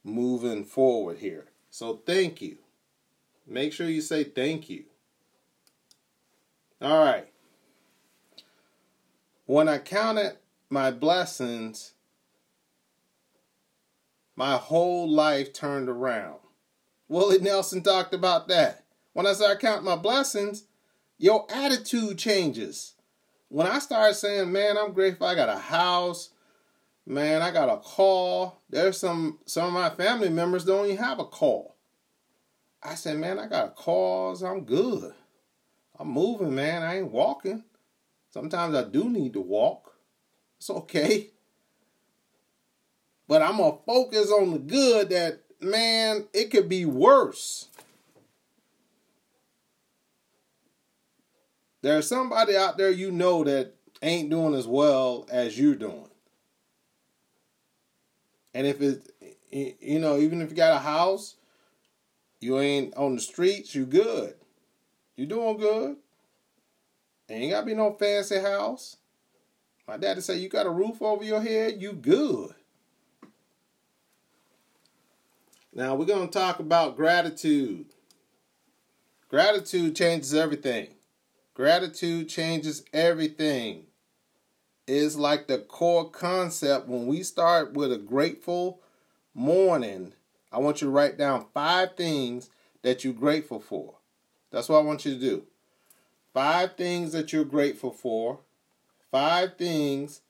moving 0.04 0.66
forward 0.66 1.20
here. 1.20 1.46
So 1.70 2.02
thank 2.06 2.42
you. 2.42 2.58
Make 3.48 3.74
sure 3.74 3.88
you 3.88 4.02
say 4.02 4.24
thank 4.24 4.70
you. 4.70 4.84
All 6.82 7.04
right. 7.04 7.28
When 9.50 9.68
I 9.68 9.80
counted 9.80 10.38
my 10.70 10.92
blessings, 10.92 11.94
my 14.36 14.58
whole 14.58 15.10
life 15.10 15.54
turned 15.54 15.90
around. 15.90 16.38
Willie 17.08 17.40
Nelson 17.40 17.82
talked 17.82 18.14
about 18.14 18.48
that. 18.50 18.84
When 19.14 19.26
I 19.26 19.34
start 19.34 19.60
counting 19.60 19.86
my 19.86 19.96
blessings, 19.96 20.66
your 21.18 21.48
attitude 21.52 22.20
changes. 22.20 22.94
When 23.48 23.66
I 23.66 23.80
start 23.80 24.16
saying, 24.18 24.52
man, 24.52 24.78
I'm 24.78 24.94
grateful 24.94 25.26
I 25.26 25.34
got 25.34 25.50
a 25.50 25.58
house, 25.58 26.30
man, 27.08 27.42
I 27.42 27.50
got 27.50 27.74
a 27.74 27.78
call. 27.78 28.62
There's 28.70 29.00
some 29.00 29.40
some 29.48 29.66
of 29.66 29.74
my 29.74 29.90
family 29.90 30.30
members 30.30 30.64
don't 30.64 30.86
even 30.86 31.04
have 31.04 31.18
a 31.18 31.26
call. 31.26 31.76
I 32.84 32.94
said, 32.94 33.18
man, 33.18 33.40
I 33.40 33.48
got 33.48 33.70
a 33.70 33.72
call, 33.72 34.36
so 34.36 34.46
I'm 34.46 34.64
good. 34.64 35.12
I'm 35.98 36.10
moving, 36.10 36.54
man. 36.54 36.84
I 36.84 37.00
ain't 37.00 37.12
walking. 37.12 37.64
Sometimes 38.30 38.76
I 38.76 38.84
do 38.84 39.10
need 39.10 39.34
to 39.34 39.42
walk. 39.42 39.94
It's 40.58 40.70
okay. 40.70 41.30
But 43.28 43.42
I'm 43.42 43.58
going 43.58 43.74
to 43.74 43.84
focus 43.86 44.32
on 44.32 44.52
the 44.52 44.60
good 44.60 45.10
that 45.10 45.42
man, 45.62 46.28
it 46.34 46.52
could 46.52 46.70
be 46.70 46.86
worse. 46.86 47.68
There's 51.82 52.08
somebody 52.08 52.58
out 52.58 52.78
there 52.78 52.92
you 52.92 53.12
know 53.12 53.44
that 53.44 53.74
ain't 54.02 54.30
doing 54.30 54.54
as 54.54 54.68
well 54.68 55.28
as 55.32 55.58
you're 55.58 55.76
doing. 55.76 56.10
And 58.54 58.68
if 58.68 58.82
it, 58.82 59.08
you 59.52 60.00
know, 60.00 60.18
even 60.18 60.42
if 60.42 60.50
you 60.50 60.56
got 60.56 60.76
a 60.76 60.80
house, 60.80 61.36
you 62.42 62.60
ain't 62.60 62.96
on 62.96 63.16
the 63.16 63.22
streets, 63.22 63.76
you 63.76 63.86
good. 63.86 64.34
You 65.16 65.26
doing 65.26 65.58
good. 65.58 65.98
Ain't 67.30 67.52
gotta 67.52 67.66
be 67.66 67.76
no 67.76 67.94
fancy 67.94 68.40
house. 68.40 68.98
My 69.88 69.98
daddy 69.98 70.22
say 70.22 70.38
you 70.38 70.50
got 70.50 70.66
a 70.66 70.72
roof 70.72 71.02
over 71.02 71.24
your 71.24 71.42
head, 71.42 71.82
you 71.82 71.94
good. 71.94 72.54
Now 75.74 75.96
we're 75.96 76.06
to 76.06 76.28
talk 76.28 76.60
about 76.60 76.96
gratitude. 76.96 77.86
Gratitude 79.30 79.96
changes 79.96 80.34
everything. 80.34 80.88
Gratitude 81.54 82.30
changes 82.30 82.84
everything. 82.94 83.86
It's 84.88 85.16
like 85.16 85.48
the 85.48 85.60
core 85.60 86.10
concept 86.10 86.88
when 86.88 87.06
we 87.06 87.22
start 87.22 87.74
with 87.74 87.92
a 87.94 87.98
grateful 87.98 88.82
morning. 89.36 90.14
I 90.52 90.58
want 90.58 90.82
you 90.82 90.88
to 90.88 90.92
write 90.92 91.18
down 91.18 91.46
five 91.54 91.96
things 91.96 92.50
that 92.82 93.04
you're 93.04 93.14
grateful 93.14 93.60
for. 93.60 93.96
That's 94.52 94.68
what 94.68 94.80
I 94.80 94.84
want 94.84 95.06
you 95.06 95.14
to 95.14 95.20
do. 95.20 95.44
Five 96.40 96.78
things 96.78 97.12
that 97.12 97.34
you're 97.34 97.44
grateful 97.44 97.92
for. 97.92 98.40
Five 99.12 99.58
things 99.58 100.22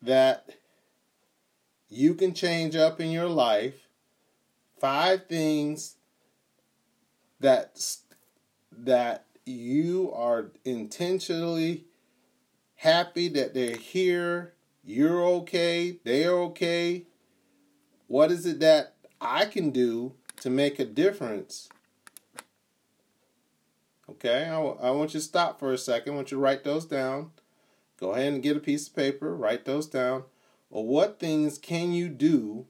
that 0.00 0.50
you 1.88 2.14
can 2.14 2.32
change 2.32 2.76
up 2.76 3.00
in 3.00 3.10
your 3.10 3.28
life 3.28 3.86
five 4.78 5.26
things 5.26 5.96
that 7.40 7.96
that 8.70 9.24
you 9.44 10.12
are 10.14 10.52
intentionally 10.64 11.84
happy 12.76 13.28
that 13.28 13.52
they're 13.52 13.76
here, 13.76 14.52
you're 14.84 15.24
okay, 15.24 15.98
they're 16.04 16.38
okay. 16.38 17.04
What 18.06 18.30
is 18.30 18.46
it 18.46 18.60
that 18.60 18.94
I 19.20 19.46
can 19.46 19.70
do 19.70 20.12
to 20.40 20.50
make 20.50 20.78
a 20.78 20.84
difference? 20.84 21.68
Okay, 24.16 24.48
I, 24.48 24.58
I 24.58 24.90
want 24.90 25.14
you 25.14 25.20
to 25.20 25.26
stop 25.26 25.58
for 25.58 25.72
a 25.72 25.78
second. 25.78 26.12
I 26.12 26.16
want 26.16 26.30
you 26.30 26.36
to 26.36 26.42
write 26.42 26.64
those 26.64 26.84
down. 26.84 27.30
Go 27.98 28.12
ahead 28.12 28.32
and 28.32 28.42
get 28.42 28.56
a 28.56 28.60
piece 28.60 28.88
of 28.88 28.96
paper, 28.96 29.34
write 29.34 29.64
those 29.64 29.86
down. 29.86 30.24
Or 30.70 30.86
what 30.86 31.18
things 31.18 31.58
can 31.58 31.92
you 31.92 32.08
do 32.08 32.66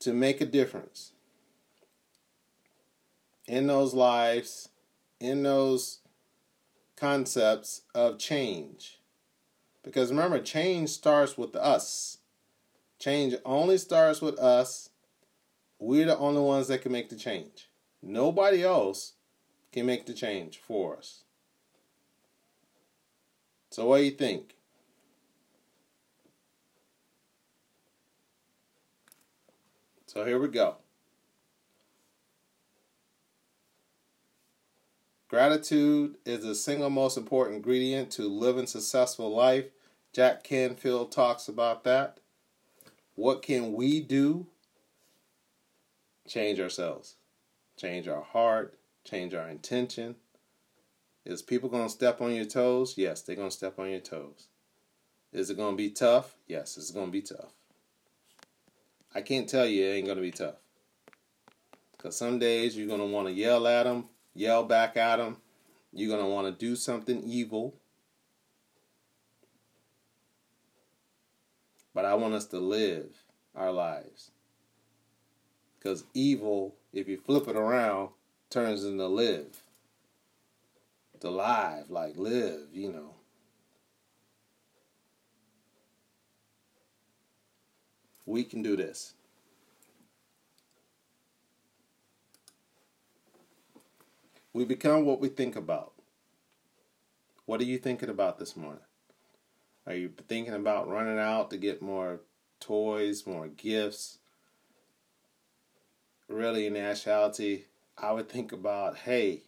to 0.00 0.12
make 0.12 0.40
a 0.40 0.46
difference? 0.46 1.12
in 3.50 3.66
those 3.66 3.94
lives, 3.94 4.68
in 5.18 5.42
those 5.42 5.98
concepts 6.94 7.82
of 7.96 8.16
change. 8.16 9.00
Because 9.82 10.10
remember, 10.10 10.38
change 10.38 10.90
starts 10.90 11.36
with 11.36 11.56
us. 11.56 12.18
Change 13.00 13.34
only 13.44 13.76
starts 13.76 14.20
with 14.20 14.38
us. 14.38 14.90
We're 15.80 16.06
the 16.06 16.18
only 16.18 16.42
ones 16.42 16.68
that 16.68 16.82
can 16.82 16.92
make 16.92 17.08
the 17.08 17.16
change. 17.16 17.68
Nobody 18.00 18.62
else 18.62 19.14
can 19.72 19.86
make 19.86 20.06
the 20.06 20.14
change 20.14 20.58
for 20.58 20.96
us. 20.96 21.22
So, 23.70 23.86
what 23.86 23.98
do 23.98 24.04
you 24.04 24.10
think? 24.10 24.54
So, 30.06 30.24
here 30.24 30.40
we 30.40 30.48
go. 30.48 30.76
Gratitude 35.28 36.16
is 36.26 36.42
the 36.42 36.56
single 36.56 36.90
most 36.90 37.16
important 37.16 37.54
ingredient 37.54 38.10
to 38.10 38.22
living 38.22 38.66
successful 38.66 39.32
life. 39.32 39.66
Jack 40.12 40.42
Canfield 40.42 41.12
talks 41.12 41.46
about 41.46 41.84
that. 41.84 42.18
What 43.14 43.40
can 43.40 43.72
we 43.74 44.00
do? 44.00 44.48
Change 46.26 46.58
ourselves, 46.58 47.14
change 47.76 48.08
our 48.08 48.22
heart, 48.22 48.79
change 49.04 49.34
our 49.34 49.48
intention. 49.48 50.16
Is 51.24 51.42
people 51.42 51.68
going 51.68 51.84
to 51.84 51.90
step 51.90 52.20
on 52.20 52.34
your 52.34 52.44
toes? 52.44 52.94
Yes, 52.96 53.22
they're 53.22 53.36
going 53.36 53.50
to 53.50 53.56
step 53.56 53.78
on 53.78 53.90
your 53.90 54.00
toes. 54.00 54.48
Is 55.32 55.50
it 55.50 55.56
going 55.56 55.72
to 55.72 55.76
be 55.76 55.90
tough? 55.90 56.34
Yes, 56.46 56.76
it's 56.76 56.90
going 56.90 57.06
to 57.06 57.12
be 57.12 57.22
tough. 57.22 57.52
I 59.14 59.20
can't 59.22 59.48
tell 59.48 59.66
you 59.66 59.84
it 59.84 59.94
ain't 59.94 60.06
going 60.06 60.16
to 60.16 60.22
be 60.22 60.30
tough. 60.30 60.56
Because 61.92 62.16
some 62.16 62.38
days 62.38 62.76
you're 62.76 62.88
going 62.88 63.00
to 63.00 63.06
want 63.06 63.26
to 63.26 63.32
yell 63.32 63.66
at 63.66 63.84
them, 63.84 64.06
yell 64.34 64.64
back 64.64 64.96
at 64.96 65.16
them. 65.16 65.36
You're 65.92 66.08
going 66.16 66.24
to 66.24 66.30
want 66.30 66.46
to 66.46 66.66
do 66.66 66.76
something 66.76 67.22
evil. 67.24 67.74
But 71.94 72.04
I 72.04 72.14
want 72.14 72.34
us 72.34 72.46
to 72.46 72.58
live 72.58 73.24
our 73.54 73.72
lives. 73.72 74.30
Because 75.78 76.04
evil, 76.14 76.76
if 76.92 77.08
you 77.08 77.18
flip 77.18 77.48
it 77.48 77.56
around, 77.56 78.10
turns 78.50 78.84
into 78.84 79.06
live. 79.06 79.62
To 81.20 81.30
live, 81.30 81.90
like 81.90 82.16
live, 82.16 82.68
you 82.72 82.92
know. 82.92 83.14
We 88.26 88.44
can 88.44 88.62
do 88.62 88.76
this. 88.76 89.14
We 94.52 94.64
become 94.64 95.04
what 95.04 95.20
we 95.20 95.28
think 95.28 95.56
about. 95.56 95.92
What 97.46 97.60
are 97.60 97.64
you 97.64 97.78
thinking 97.78 98.08
about 98.08 98.38
this 98.38 98.56
morning? 98.56 98.82
Are 99.86 99.94
you 99.94 100.12
thinking 100.28 100.54
about 100.54 100.88
running 100.88 101.18
out 101.18 101.50
to 101.50 101.56
get 101.56 101.82
more 101.82 102.20
toys, 102.60 103.26
more 103.26 103.48
gifts? 103.48 104.18
Really, 106.28 106.66
in 106.66 106.76
actuality, 106.76 107.64
I 108.02 108.12
would 108.12 108.28
think 108.28 108.52
about 108.52 108.96
hey, 108.96 109.42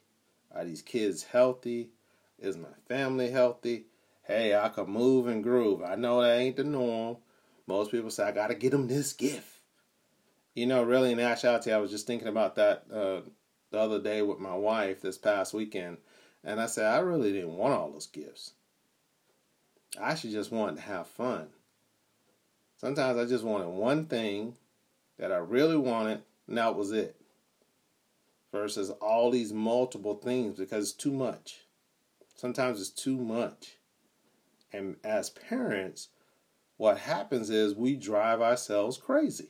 are 0.55 0.65
these 0.65 0.83
kids 0.83 1.25
healthy? 1.25 1.91
Is 2.39 2.57
my 2.57 2.69
family 2.87 3.31
healthy? 3.31 3.87
Hey, 4.25 4.55
I 4.55 4.69
could 4.69 4.89
move 4.89 5.27
and 5.27 5.43
groove. 5.43 5.83
I 5.83 5.95
know 5.95 6.21
that 6.21 6.39
ain't 6.39 6.57
the 6.57 6.65
norm. 6.65 7.17
Most 7.67 7.91
people 7.91 8.11
say, 8.11 8.25
I 8.25 8.33
got 8.33 8.49
to 8.49 8.55
get 8.55 8.71
them 8.71 8.89
this 8.89 9.13
gift. 9.13 9.59
You 10.55 10.67
know, 10.67 10.83
really, 10.83 11.13
in 11.13 11.21
actuality, 11.21 11.73
I 11.73 11.79
was 11.79 11.91
just 11.91 12.07
thinking 12.07 12.29
about 12.29 12.57
that 12.57 12.85
uh, 12.93 13.21
the 13.71 13.79
other 13.79 14.01
day 14.01 14.21
with 14.23 14.39
my 14.39 14.55
wife 14.55 15.01
this 15.01 15.17
past 15.17 15.55
weekend. 15.55 15.99
And 16.45 16.61
I 16.61 16.67
said, 16.67 16.93
I 16.93 16.99
really 16.99 17.33
didn't 17.33 17.57
want 17.57 17.75
all 17.75 17.91
those 17.91 18.07
gifts. 18.07 18.53
I 20.01 20.11
actually 20.11 20.33
just 20.33 20.53
wanted 20.53 20.77
to 20.77 20.83
have 20.83 21.07
fun. 21.07 21.49
Sometimes 22.77 23.19
I 23.19 23.25
just 23.25 23.45
wanted 23.45 23.69
one 23.69 24.07
thing 24.07 24.57
that 25.19 25.33
I 25.33 25.37
really 25.37 25.77
wanted, 25.77 26.23
and 26.49 26.59
that 26.59 26.75
was 26.75 26.93
it 26.93 27.22
versus 28.53 28.91
all 29.01 29.31
these 29.31 29.53
multiple 29.53 30.15
things 30.15 30.59
because 30.59 30.91
it's 30.91 30.93
too 30.93 31.11
much. 31.11 31.63
Sometimes 32.37 32.81
it's 32.81 32.91
too 32.91 33.17
much. 33.17 33.79
And 34.73 34.97
as 35.03 35.31
parents, 35.31 36.09
what 36.77 36.99
happens 36.99 37.51
is 37.51 37.75
we 37.75 37.97
drive 37.97 38.41
ourselves 38.41 38.99
crazy. 38.99 39.49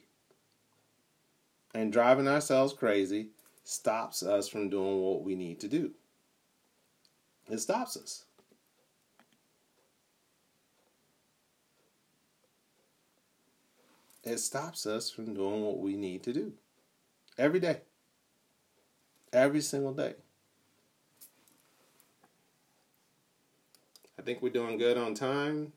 And 1.74 1.92
driving 1.92 2.28
ourselves 2.28 2.72
crazy 2.72 3.30
stops 3.64 4.22
us 4.22 4.48
from 4.48 4.70
doing 4.70 5.00
what 5.00 5.22
we 5.22 5.34
need 5.34 5.58
to 5.60 5.68
do. 5.68 5.92
It 7.50 7.58
stops 7.58 7.96
us. 7.96 8.24
It 14.22 14.38
stops 14.38 14.86
us 14.86 15.10
from 15.10 15.34
doing 15.34 15.62
what 15.62 15.80
we 15.80 15.96
need 15.96 16.22
to 16.24 16.32
do 16.32 16.52
every 17.36 17.58
day 17.58 17.80
every 19.32 19.60
single 19.60 19.92
day. 19.92 20.14
I 24.18 24.22
think 24.22 24.42
we're 24.42 24.50
doing 24.50 24.78
good 24.78 24.96
on 24.96 25.14
time. 25.14 25.72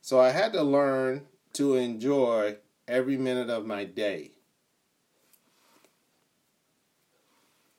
So 0.00 0.20
I 0.20 0.30
had 0.30 0.52
to 0.52 0.62
learn 0.62 1.26
to 1.54 1.74
enjoy 1.74 2.56
every 2.86 3.16
minute 3.16 3.50
of 3.50 3.66
my 3.66 3.84
day, 3.84 4.30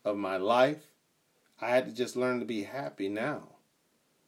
of 0.03 0.17
my 0.17 0.37
life. 0.37 0.83
I 1.61 1.69
had 1.69 1.85
to 1.85 1.91
just 1.93 2.15
learn 2.15 2.39
to 2.39 2.45
be 2.45 2.63
happy 2.63 3.09
now. 3.09 3.43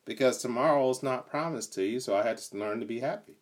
Because 0.06 0.40
tomorrow 0.40 0.90
is 0.90 1.04
not 1.04 1.30
promised 1.30 1.74
to 1.74 1.84
you, 1.84 2.00
so 2.00 2.16
I 2.16 2.24
had 2.24 2.38
to 2.38 2.58
learn 2.58 2.80
to 2.80 2.86
be 2.86 3.02
happy. 3.02 3.41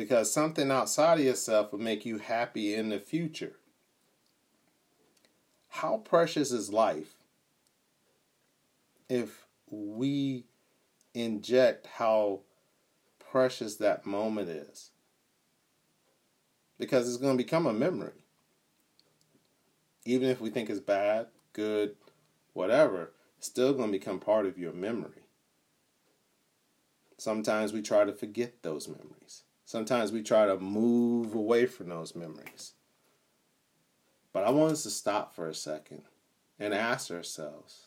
Because 0.00 0.32
something 0.32 0.70
outside 0.70 1.18
of 1.18 1.26
yourself 1.26 1.72
will 1.72 1.78
make 1.78 2.06
you 2.06 2.16
happy 2.16 2.74
in 2.74 2.88
the 2.88 2.98
future. 2.98 3.52
How 5.68 5.98
precious 5.98 6.52
is 6.52 6.72
life 6.72 7.16
if 9.10 9.44
we 9.70 10.46
inject 11.12 11.86
how 11.98 12.40
precious 13.18 13.76
that 13.76 14.06
moment 14.06 14.48
is? 14.48 14.88
Because 16.78 17.06
it's 17.06 17.18
going 17.18 17.36
to 17.36 17.44
become 17.44 17.66
a 17.66 17.72
memory. 17.74 18.24
Even 20.06 20.30
if 20.30 20.40
we 20.40 20.48
think 20.48 20.70
it's 20.70 20.80
bad, 20.80 21.26
good, 21.52 21.94
whatever, 22.54 23.12
it's 23.36 23.48
still 23.48 23.74
going 23.74 23.92
to 23.92 23.98
become 23.98 24.18
part 24.18 24.46
of 24.46 24.56
your 24.56 24.72
memory. 24.72 25.26
Sometimes 27.18 27.74
we 27.74 27.82
try 27.82 28.04
to 28.04 28.14
forget 28.14 28.62
those 28.62 28.88
memories. 28.88 29.42
Sometimes 29.70 30.10
we 30.10 30.20
try 30.24 30.46
to 30.46 30.58
move 30.58 31.32
away 31.32 31.64
from 31.64 31.90
those 31.90 32.16
memories. 32.16 32.72
But 34.32 34.42
I 34.42 34.50
want 34.50 34.72
us 34.72 34.82
to 34.82 34.90
stop 34.90 35.32
for 35.32 35.46
a 35.46 35.54
second 35.54 36.02
and 36.58 36.74
ask 36.74 37.08
ourselves 37.12 37.86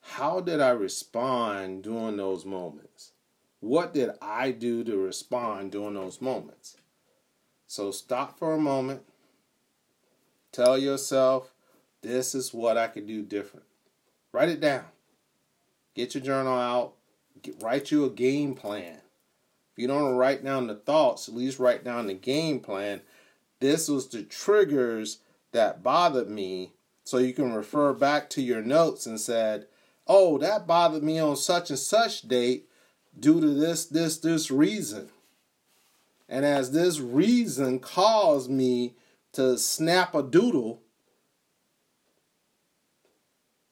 how 0.00 0.38
did 0.38 0.60
I 0.60 0.70
respond 0.70 1.82
during 1.82 2.18
those 2.18 2.44
moments? 2.44 3.10
What 3.58 3.92
did 3.92 4.10
I 4.22 4.52
do 4.52 4.84
to 4.84 4.96
respond 4.96 5.72
during 5.72 5.94
those 5.94 6.20
moments? 6.20 6.76
So 7.66 7.90
stop 7.90 8.38
for 8.38 8.54
a 8.54 8.60
moment. 8.60 9.02
Tell 10.52 10.78
yourself, 10.78 11.52
this 12.00 12.32
is 12.32 12.54
what 12.54 12.78
I 12.78 12.86
could 12.86 13.08
do 13.08 13.22
different. 13.22 13.66
Write 14.30 14.50
it 14.50 14.60
down. 14.60 14.84
Get 15.96 16.14
your 16.14 16.22
journal 16.22 16.56
out. 16.56 16.92
Get, 17.42 17.60
write 17.60 17.90
you 17.90 18.04
a 18.04 18.10
game 18.10 18.54
plan 18.54 19.00
you 19.76 19.86
don't 19.86 20.16
write 20.16 20.44
down 20.44 20.66
the 20.66 20.74
thoughts, 20.74 21.28
at 21.28 21.34
least 21.34 21.58
write 21.58 21.84
down 21.84 22.06
the 22.06 22.14
game 22.14 22.60
plan. 22.60 23.00
This 23.60 23.88
was 23.88 24.08
the 24.08 24.22
triggers 24.22 25.18
that 25.52 25.82
bothered 25.82 26.28
me. 26.28 26.72
So 27.04 27.18
you 27.18 27.32
can 27.32 27.52
refer 27.52 27.92
back 27.92 28.30
to 28.30 28.42
your 28.42 28.62
notes 28.62 29.06
and 29.06 29.20
said, 29.20 29.66
oh, 30.06 30.38
that 30.38 30.66
bothered 30.66 31.02
me 31.02 31.18
on 31.18 31.36
such 31.36 31.70
and 31.70 31.78
such 31.78 32.22
date 32.22 32.68
due 33.18 33.40
to 33.40 33.48
this, 33.48 33.86
this, 33.86 34.18
this 34.18 34.50
reason. 34.50 35.08
And 36.28 36.44
as 36.44 36.72
this 36.72 37.00
reason 37.00 37.80
caused 37.80 38.50
me 38.50 38.94
to 39.32 39.58
snap 39.58 40.14
a 40.14 40.22
doodle, 40.22 40.80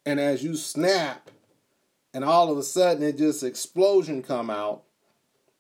and 0.04 0.18
as 0.18 0.42
you 0.42 0.56
snap, 0.56 1.30
and 2.12 2.24
all 2.24 2.50
of 2.50 2.58
a 2.58 2.62
sudden 2.62 3.02
it 3.02 3.18
just 3.18 3.42
explosion 3.42 4.22
come 4.22 4.50
out, 4.50 4.82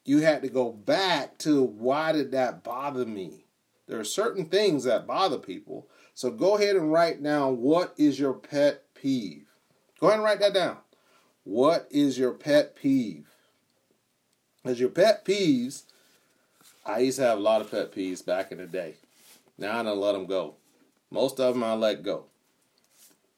you 0.08 0.20
had 0.20 0.42
to 0.42 0.48
go 0.48 0.72
back 0.72 1.36
to 1.38 1.62
why 1.62 2.12
did 2.12 2.32
that 2.32 2.64
bother 2.64 3.04
me? 3.04 3.44
There 3.86 4.00
are 4.00 4.04
certain 4.04 4.46
things 4.46 4.84
that 4.84 5.06
bother 5.06 5.38
people. 5.38 5.88
So 6.14 6.30
go 6.30 6.56
ahead 6.56 6.76
and 6.76 6.92
write 6.92 7.22
down 7.22 7.60
what 7.60 7.94
is 7.96 8.18
your 8.18 8.32
pet 8.32 8.84
peeve. 8.94 9.46
Go 10.00 10.08
ahead 10.08 10.18
and 10.18 10.24
write 10.24 10.40
that 10.40 10.54
down. 10.54 10.78
What 11.44 11.86
is 11.90 12.18
your 12.18 12.32
pet 12.32 12.74
peeve? 12.74 13.26
As 14.64 14.80
your 14.80 14.88
pet 14.88 15.24
peeves, 15.24 15.84
I 16.84 17.00
used 17.00 17.18
to 17.18 17.24
have 17.24 17.38
a 17.38 17.42
lot 17.42 17.60
of 17.60 17.70
pet 17.70 17.92
peeves 17.92 18.24
back 18.24 18.50
in 18.50 18.58
the 18.58 18.66
day. 18.66 18.96
Now 19.56 19.78
I 19.78 19.82
don't 19.82 19.98
let 19.98 20.12
them 20.12 20.26
go. 20.26 20.56
Most 21.10 21.38
of 21.40 21.54
them 21.54 21.64
I 21.64 21.74
let 21.74 22.02
go. 22.02 22.24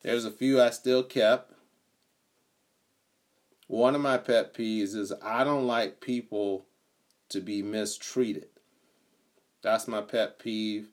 There's 0.03 0.25
a 0.25 0.31
few 0.31 0.61
I 0.61 0.71
still 0.71 1.03
kept. 1.03 1.53
One 3.71 3.95
of 3.95 4.01
my 4.01 4.19
pet 4.19 4.53
peeves 4.53 4.97
is 4.97 5.13
I 5.23 5.45
don't 5.45 5.65
like 5.65 6.01
people 6.01 6.67
to 7.29 7.41
be 7.41 7.63
mistreated. 7.63 8.49
That's 9.63 9.87
my 9.87 10.01
pet 10.01 10.41
peeve. 10.41 10.89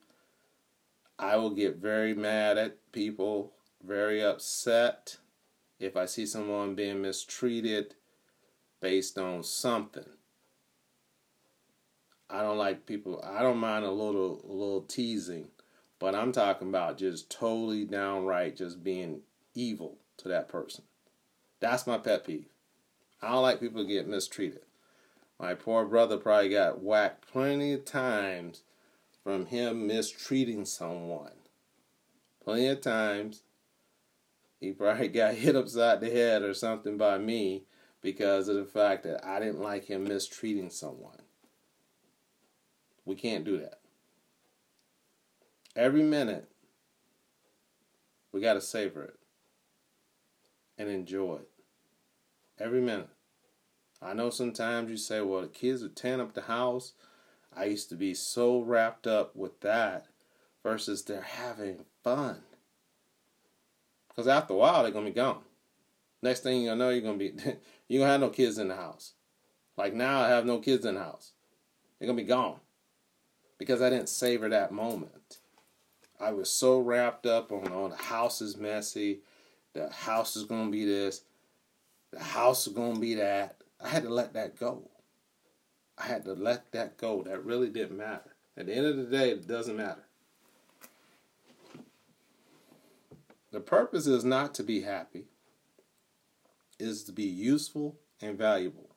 I 1.18 1.38
will 1.38 1.50
get 1.50 1.78
very 1.78 2.13
mad 2.13 2.60
at 2.60 2.78
people, 2.92 3.54
very 3.84 4.24
upset 4.24 5.18
if 5.80 5.98
I 5.98 6.06
see 6.06 6.28
someone 6.28 6.76
being 6.76 7.02
mistreated 7.02 7.96
based 8.80 9.18
on 9.18 9.42
something. 9.42 10.12
I 12.30 12.44
don't 12.44 12.60
like 12.60 12.86
people. 12.86 13.20
I 13.26 13.42
don't 13.42 13.58
mind 13.58 13.86
a 13.86 13.92
little 13.92 14.46
a 14.48 14.54
little 14.54 14.84
teasing, 14.84 15.48
but 15.98 16.13
I'm 16.13 16.32
talking 16.32 16.70
about 16.70 17.00
just 17.00 17.32
totally 17.32 17.86
downright 17.86 18.56
just 18.56 18.84
being 18.84 19.22
evil 19.56 19.98
to 20.18 20.28
that 20.28 20.48
person. 20.48 20.84
That's 21.60 21.88
my 21.88 21.98
pet 21.98 22.24
peeve. 22.24 22.46
I 23.22 23.32
don't 23.32 23.42
like 23.42 23.60
people 23.60 23.82
to 23.82 23.88
get 23.88 24.08
mistreated. 24.08 24.62
My 25.40 25.54
poor 25.54 25.86
brother 25.86 26.18
probably 26.18 26.50
got 26.50 26.82
whacked 26.82 27.32
plenty 27.32 27.74
of 27.74 27.86
times 27.86 28.64
from 29.24 29.48
him 29.48 29.88
mistreating 29.88 30.66
someone. 30.66 31.34
Plenty 32.44 32.68
of 32.68 32.82
times. 32.82 33.42
He 34.60 34.72
probably 34.72 35.08
got 35.10 35.36
hit 35.36 35.56
upside 35.56 36.02
the 36.02 36.10
head 36.10 36.42
or 36.42 36.54
something 36.54 36.98
by 36.98 37.18
me 37.18 37.64
because 38.02 38.48
of 38.48 38.56
the 38.56 38.66
fact 38.66 39.04
that 39.04 39.26
I 39.26 39.40
didn't 39.40 39.62
like 39.62 39.86
him 39.86 40.06
mistreating 40.06 40.70
someone. 40.70 41.22
We 43.06 43.16
can't 43.16 43.46
do 43.46 43.58
that. 43.60 43.80
Every 45.76 46.04
minute, 46.04 46.50
we 48.32 48.42
got 48.42 48.54
to 48.54 48.62
savor 48.62 49.04
it 49.04 49.20
and 50.78 50.90
enjoy 50.90 51.36
it. 51.36 51.57
Every 52.60 52.82
minute. 52.82 53.10
I 54.02 54.13
know 54.13 54.30
sometimes 54.30 54.89
you 54.89 54.98
say, 54.98 55.22
well, 55.22 55.41
the 55.41 55.48
kids 55.48 55.84
are 55.84 55.89
tearing 55.89 56.22
up 56.22 56.34
the 56.34 56.41
house. 56.41 56.93
I 57.56 57.65
used 57.65 57.89
to 57.89 57.96
be 57.96 58.13
so 58.13 58.62
wrapped 58.62 59.08
up 59.08 59.36
with 59.36 59.62
that 59.62 60.08
versus 60.63 61.04
they're 61.04 61.22
having 61.22 61.86
fun. 62.04 62.41
Because 64.10 64.28
after 64.28 64.54
a 64.54 64.58
while, 64.58 64.84
they're 64.84 64.91
going 64.91 65.06
to 65.06 65.12
be 65.12 65.15
gone. 65.15 65.41
Next 66.22 66.41
thing 66.41 66.65
to 66.65 66.76
know, 66.76 66.89
you're 66.89 67.02
going 67.02 67.20
to 67.20 67.30
be, 67.30 67.41
you're 67.88 68.00
going 68.00 68.08
to 68.08 68.12
have 68.12 68.22
no 68.22 68.30
kids 68.30 68.58
in 68.58 68.67
the 68.67 68.76
house. 68.76 69.13
Like 69.76 69.93
now, 69.93 70.22
I 70.22 70.30
have 70.30 70.46
no 70.46 70.60
kids 70.60 70.86
in 70.86 70.96
the 70.96 71.02
house. 71.02 71.34
They're 72.00 72.08
going 72.08 72.17
to 72.17 72.24
be 72.24 72.28
gone. 72.28 72.60
Because 73.58 73.82
I 73.82 73.89
didn't 73.89 74.10
savor 74.10 74.50
that 74.50 74.72
moment. 74.72 75.39
I 76.20 76.32
was 76.32 76.50
so 76.50 76.80
wrapped 76.80 77.26
up 77.26 77.52
on, 77.52 77.72
oh, 77.72 77.89
the 77.89 77.96
house 77.96 78.41
is 78.41 78.58
messy. 78.58 79.20
The 79.74 79.89
house 79.89 80.36
is 80.36 80.46
going 80.46 80.65
to 80.65 80.72
be 80.72 80.86
this. 80.86 81.22
The 82.12 82.20
house 82.20 82.67
is 82.67 82.74
going 82.74 82.96
to 82.96 83.00
be 83.00 83.15
that. 83.15 83.58
I 83.84 83.89
had 83.89 84.04
to 84.04 84.10
let 84.10 84.34
that 84.34 84.60
go. 84.60 84.89
I 85.98 86.06
had 86.06 86.26
to 86.26 86.34
let 86.34 86.72
that 86.72 86.98
go. 86.98 87.24
That 87.24 87.43
really 87.43 87.70
didn't 87.70 87.98
matter. 87.98 88.36
At 88.56 88.67
the 88.67 88.76
end 88.76 88.86
of 88.86 88.98
the 88.98 89.04
day, 89.04 89.32
it 89.32 89.48
doesn't 89.48 89.76
matter. 89.76 90.04
The 93.52 93.60
purpose 93.60 94.08
is 94.08 94.24
not 94.24 94.54
to 94.56 94.63
be 94.63 94.82
happy, 94.82 95.26
is 96.78 97.04
to 97.06 97.12
be 97.12 97.24
useful 97.24 97.98
and 98.22 98.38
valuable, 98.38 98.89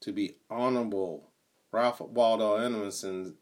to 0.00 0.12
be 0.12 0.36
honorable. 0.48 1.30
Ralph 1.72 2.00
Waldo 2.00 2.56
Emerson, 2.56 3.34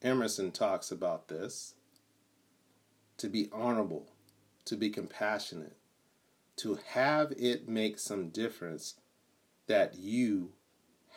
Emerson 0.00 0.52
talks 0.52 0.90
about 0.90 1.28
this. 1.28 1.74
To 3.18 3.28
be 3.28 3.48
honorable, 3.52 4.10
to 4.64 4.76
be 4.76 4.90
compassionate, 4.90 5.76
to 6.56 6.78
have 6.92 7.32
it 7.36 7.68
make 7.68 7.98
some 7.98 8.28
difference 8.28 8.94
that 9.66 9.96
you 9.96 10.52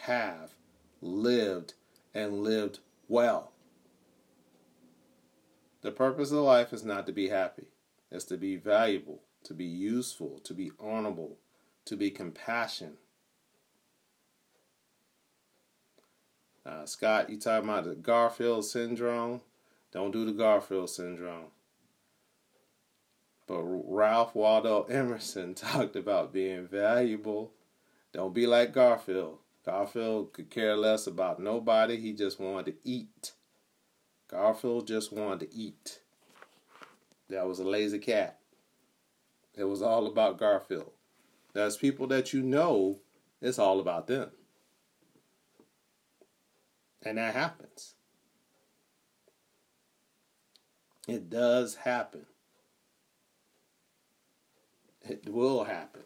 have 0.02 0.54
lived 1.02 1.74
and 2.14 2.42
lived 2.42 2.80
well. 3.08 3.52
The 5.82 5.92
purpose 5.92 6.32
of 6.32 6.40
life 6.40 6.74
is 6.74 6.84
not 6.84 7.06
to 7.06 7.12
be 7.12 7.30
happy, 7.30 7.68
it's 8.12 8.26
to 8.26 8.38
be 8.38 8.56
valuable, 8.56 9.22
to 9.44 9.54
be 9.54 9.66
useful, 9.66 10.40
to 10.44 10.54
be 10.54 10.72
honorable, 10.80 11.38
to 11.86 11.96
be 11.96 12.10
compassionate. 12.10 12.98
Uh, 16.66 16.86
Scott, 16.86 17.30
you 17.30 17.40
talking 17.40 17.70
about 17.70 17.86
the 17.86 17.96
Garfield 17.96 18.66
syndrome? 18.66 19.42
Don't 19.94 20.12
do 20.12 20.26
the 20.26 20.34
Garfield 20.34 20.90
syndrome. 20.90 21.52
But 23.48 23.64
Ralph 23.64 24.36
Waldo 24.36 24.84
Emerson 24.84 25.54
talked 25.56 25.96
about 25.96 26.34
being 26.34 26.68
valuable. 26.68 27.54
Don't 28.14 28.34
be 28.34 28.46
like 28.46 28.74
Garfield. 28.74 29.40
Garfield 29.66 30.34
could 30.34 30.50
care 30.50 30.76
less 30.76 31.08
about 31.08 31.40
nobody. 31.40 31.98
He 31.98 32.14
just 32.14 32.40
wanted 32.40 32.74
to 32.74 32.90
eat. 32.90 33.34
Garfield 34.30 34.88
just 34.88 35.12
wanted 35.12 35.50
to 35.50 35.56
eat. 35.56 36.02
That 37.30 37.48
was 37.48 37.60
a 37.60 37.64
lazy 37.64 38.00
cat. 38.00 38.40
It 39.56 39.66
was 39.66 39.82
all 39.82 40.08
about 40.08 40.38
Garfield. 40.38 40.92
There's 41.54 41.78
people 41.78 42.08
that 42.08 42.34
you 42.34 42.42
know, 42.42 43.00
it's 43.42 43.60
all 43.60 43.80
about 43.80 44.08
them. 44.08 44.30
And 47.04 47.18
that 47.18 47.34
happens. 47.34 47.96
It 51.08 51.30
does 51.30 51.76
happen. 51.76 52.26
It 55.10 55.30
will 55.30 55.64
happen. 55.64 56.02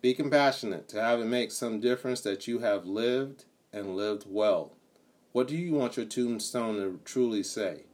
Be 0.00 0.14
compassionate 0.14 0.88
to 0.90 1.00
have 1.00 1.20
it 1.20 1.24
make 1.24 1.50
some 1.50 1.80
difference 1.80 2.20
that 2.20 2.46
you 2.46 2.60
have 2.60 2.84
lived 2.84 3.44
and 3.72 3.96
lived 3.96 4.26
well. 4.28 4.76
What 5.32 5.48
do 5.48 5.56
you 5.56 5.72
want 5.72 5.96
your 5.96 6.06
tombstone 6.06 6.76
to 6.76 7.00
truly 7.04 7.42
say? 7.42 7.84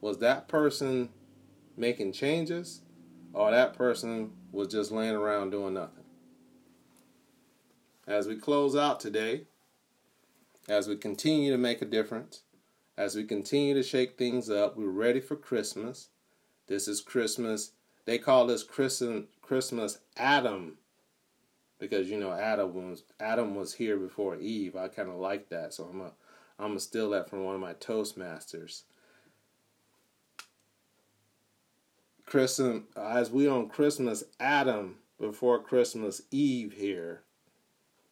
Was 0.00 0.18
that 0.18 0.48
person 0.48 1.10
making 1.76 2.12
changes 2.12 2.80
or 3.32 3.50
that 3.50 3.74
person 3.74 4.32
was 4.50 4.68
just 4.68 4.90
laying 4.90 5.14
around 5.14 5.50
doing 5.50 5.74
nothing? 5.74 6.04
As 8.06 8.26
we 8.26 8.36
close 8.36 8.74
out 8.74 8.98
today, 8.98 9.42
as 10.68 10.88
we 10.88 10.96
continue 10.96 11.52
to 11.52 11.58
make 11.58 11.82
a 11.82 11.84
difference, 11.86 12.42
as 12.96 13.14
we 13.14 13.24
continue 13.24 13.74
to 13.74 13.82
shake 13.82 14.18
things 14.18 14.50
up, 14.50 14.76
we're 14.76 14.88
ready 14.88 15.20
for 15.20 15.36
Christmas. 15.36 16.08
This 16.70 16.86
is 16.86 17.00
Christmas. 17.00 17.72
They 18.04 18.16
call 18.16 18.46
this 18.46 18.62
Christmas 18.62 19.98
Adam 20.16 20.78
because 21.80 22.08
you 22.08 22.16
know 22.16 22.30
Adam 22.30 22.72
was 22.72 23.02
Adam 23.18 23.56
was 23.56 23.74
here 23.74 23.96
before 23.96 24.36
Eve. 24.36 24.76
I 24.76 24.86
kind 24.86 25.08
of 25.08 25.16
like 25.16 25.48
that, 25.48 25.74
so 25.74 25.88
I'm 25.92 26.00
a 26.00 26.12
I'm 26.60 26.68
gonna 26.68 26.78
steal 26.78 27.10
that 27.10 27.28
from 27.28 27.42
one 27.42 27.56
of 27.56 27.60
my 27.60 27.74
Toastmasters. 27.74 28.82
Christmas 32.24 32.82
as 32.96 33.32
we 33.32 33.48
on 33.48 33.68
Christmas 33.68 34.22
Adam 34.38 34.98
before 35.18 35.60
Christmas 35.60 36.22
Eve 36.30 36.74
here. 36.74 37.22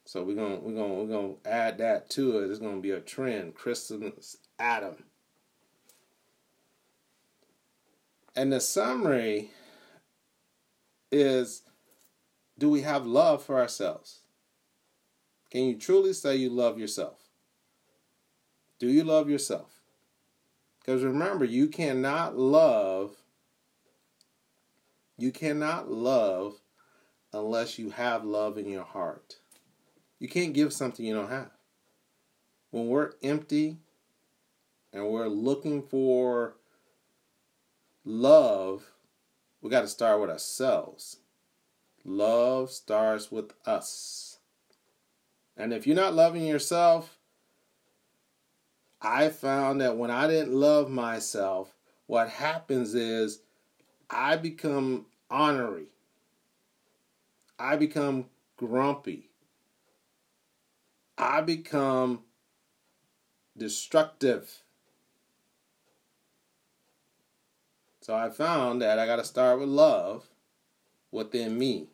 So 0.03 0.21
we're 0.21 0.35
gonna 0.35 0.59
we're 0.59 0.75
gonna 0.75 0.95
we're 0.95 1.07
gonna 1.07 1.33
add 1.45 1.77
that 1.77 2.09
to 2.09 2.39
it. 2.39 2.51
It's 2.51 2.59
gonna 2.59 2.81
be 2.81 2.91
a 2.91 2.99
trend. 2.99 3.55
Christmas 3.55 4.35
Adam. 4.59 5.05
And 8.39 8.53
the 8.53 8.61
summary 8.61 9.51
is 11.11 11.63
do 12.57 12.69
we 12.69 12.83
have 12.83 13.05
love 13.05 13.43
for 13.43 13.59
ourselves? 13.59 14.21
Can 15.51 15.65
you 15.65 15.75
truly 15.75 16.13
say 16.13 16.37
you 16.37 16.49
love 16.49 16.79
yourself? 16.79 17.19
Do 18.79 18.87
you 18.87 19.03
love 19.03 19.29
yourself? 19.29 19.81
Because 20.79 21.03
remember, 21.03 21.43
you 21.43 21.67
cannot 21.67 22.37
love 22.37 23.17
you 25.17 25.33
cannot 25.33 25.91
love 25.91 26.61
unless 27.33 27.77
you 27.77 27.89
have 27.89 28.23
love 28.23 28.57
in 28.57 28.69
your 28.69 28.85
heart. 28.85 29.35
You 30.17 30.29
can't 30.29 30.53
give 30.53 30.71
something 30.71 31.05
you 31.05 31.13
don't 31.13 31.29
have. 31.29 31.51
When 32.71 32.87
we're 32.87 33.11
empty 33.21 33.79
and 34.93 35.09
we're 35.09 35.27
looking 35.27 35.81
for 35.81 36.55
love, 38.09 38.91
we 39.61 39.69
got 39.69 39.81
to 39.81 39.87
start 39.87 40.19
with 40.19 40.31
ourselves. 40.31 41.17
Love 42.03 42.71
starts 42.71 43.31
with 43.31 43.53
us. 43.65 44.39
And 45.55 45.71
if 45.71 45.85
you're 45.85 45.95
not 45.95 46.15
loving 46.15 46.43
yourself, 46.43 47.19
I 49.01 49.29
found 49.29 49.79
that 49.81 49.95
when 49.95 50.09
I 50.09 50.27
didn't 50.27 50.53
love 50.53 50.89
myself, 50.89 51.75
what 52.07 52.29
happens 52.29 52.95
is 52.95 53.41
I 54.09 54.37
become 54.37 55.05
ornery. 55.29 55.89
I 57.59 57.75
become 57.75 58.25
grumpy. 58.57 59.29
I 61.17 61.41
become 61.41 62.23
destructive. 63.55 64.63
So 68.01 68.15
I 68.15 68.29
found 68.29 68.81
that 68.81 68.99
I 68.99 69.05
got 69.05 69.17
to 69.17 69.23
start 69.23 69.59
with 69.59 69.69
love 69.69 70.29
within 71.11 71.57
me. 71.57 71.87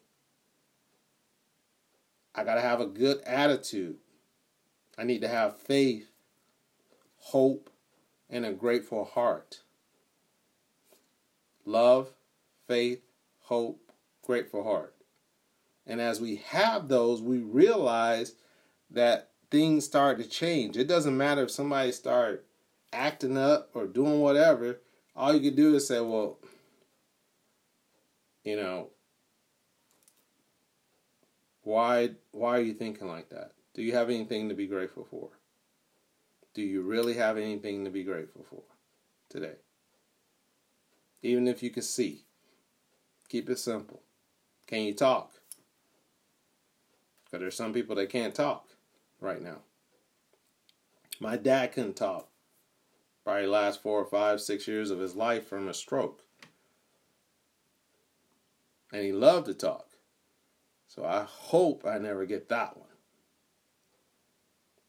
I 2.34 2.44
got 2.44 2.56
to 2.56 2.62
have 2.62 2.82
a 2.82 2.86
good 2.86 3.22
attitude. 3.22 3.98
I 4.98 5.04
need 5.04 5.22
to 5.22 5.28
have 5.28 5.58
faith, 5.58 6.10
hope, 7.18 7.70
and 8.30 8.46
a 8.46 8.52
grateful 8.52 9.06
heart. 9.06 9.62
Love, 11.66 12.10
faith, 12.68 13.02
hope, 13.42 13.92
grateful 14.22 14.64
heart. 14.64 14.96
And 15.88 16.02
as 16.02 16.20
we 16.20 16.38
have 16.48 16.88
those, 16.88 17.22
we 17.22 17.38
realize 17.38 18.34
that 18.90 19.30
things 19.52 19.86
start 19.86 20.18
to 20.20 20.28
change. 20.28 20.78
It 20.78 20.88
doesn't 20.88 21.16
matter 21.16 21.44
if 21.44 21.52
somebody 21.52 21.92
start 21.92 22.46
acting 22.92 23.38
up 23.38 23.70
or 23.74 23.88
doing 23.88 24.20
whatever. 24.20 24.80
All 25.16 25.34
you 25.34 25.40
can 25.40 25.56
do 25.56 25.76
is 25.76 25.88
say, 25.88 26.02
well, 26.02 26.38
you 28.44 28.56
know, 28.56 28.90
why 31.64 32.12
why 32.32 32.58
are 32.58 32.62
you 32.62 32.74
thinking 32.74 33.08
like 33.08 33.30
that? 33.30 33.52
Do 33.74 33.82
you 33.82 33.94
have 33.94 34.10
anything 34.10 34.50
to 34.50 34.56
be 34.56 34.68
grateful 34.68 35.06
for? 35.10 35.30
Do 36.54 36.62
you 36.62 36.82
really 36.82 37.16
have 37.16 37.38
anything 37.38 37.84
to 37.84 37.92
be 37.92 38.04
grateful 38.04 38.46
for 38.50 38.62
today? 39.30 39.56
Even 41.22 41.48
if 41.48 41.64
you 41.64 41.70
can 41.70 41.84
see, 41.84 42.24
keep 43.28 43.50
it 43.50 43.60
simple. 43.60 44.02
Can 44.68 44.84
you 44.84 44.94
talk? 44.94 45.34
Because 47.26 47.40
there's 47.40 47.58
some 47.58 47.74
people 47.74 47.96
that 47.96 48.10
can't 48.10 48.36
talk 48.36 48.70
right 49.20 49.42
now. 49.42 49.58
My 51.20 51.36
dad 51.36 51.74
couldn't 51.74 51.96
talk. 51.96 52.30
Probably 53.26 53.48
last 53.48 53.82
four 53.82 54.00
or 54.00 54.06
five, 54.06 54.40
six 54.40 54.68
years 54.68 54.92
of 54.92 55.00
his 55.00 55.16
life 55.16 55.48
from 55.48 55.68
a 55.68 55.74
stroke. 55.74 56.22
And 58.94 59.04
he 59.04 59.12
loved 59.12 59.48
to 59.48 59.54
talk. 59.54 59.90
So 60.88 61.04
I 61.04 61.24
hope 61.28 61.86
I 61.86 61.98
never 61.98 62.26
get 62.26 62.48
that 62.50 62.78
one. 62.78 62.88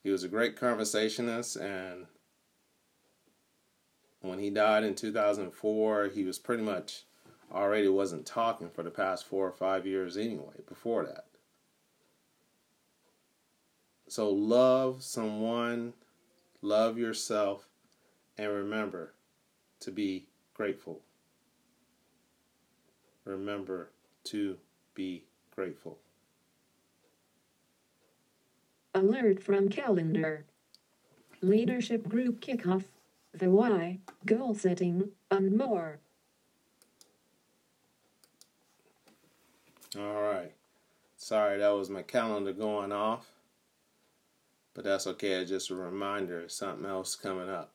He 0.04 0.10
was 0.10 0.22
a 0.22 0.28
great 0.28 0.54
conversationist, 0.54 1.56
and 1.56 2.06
when 4.20 4.38
he 4.38 4.50
died 4.50 4.84
in 4.84 4.94
2004, 4.94 6.10
he 6.14 6.22
was 6.22 6.38
pretty 6.38 6.62
much 6.62 7.06
already 7.52 7.88
wasn't 7.88 8.26
talking 8.26 8.68
for 8.68 8.82
the 8.82 8.90
past 8.90 9.24
four 9.24 9.48
or 9.48 9.52
five 9.52 9.86
years 9.86 10.16
anyway, 10.16 10.62
before 10.68 11.04
that. 11.04 11.24
So 14.08 14.30
love 14.30 15.02
someone, 15.02 15.94
love 16.62 16.98
yourself, 16.98 17.65
and 18.38 18.52
remember 18.52 19.12
to 19.80 19.90
be 19.90 20.26
grateful. 20.54 21.00
Remember 23.24 23.90
to 24.24 24.56
be 24.94 25.24
grateful. 25.54 25.98
Alert 28.94 29.42
from 29.42 29.68
calendar. 29.68 30.44
Leadership 31.42 32.08
group 32.08 32.40
kickoff. 32.40 32.84
The 33.34 33.50
why, 33.50 33.98
goal 34.24 34.54
setting, 34.54 35.10
and 35.30 35.56
more. 35.56 35.98
All 39.98 40.22
right. 40.22 40.52
Sorry, 41.16 41.58
that 41.58 41.68
was 41.70 41.90
my 41.90 42.02
calendar 42.02 42.52
going 42.52 42.92
off. 42.92 43.26
But 44.74 44.84
that's 44.84 45.06
okay. 45.06 45.32
It's 45.32 45.50
just 45.50 45.70
a 45.70 45.74
reminder 45.74 46.44
of 46.44 46.52
something 46.52 46.86
else 46.86 47.16
coming 47.16 47.48
up. 47.48 47.72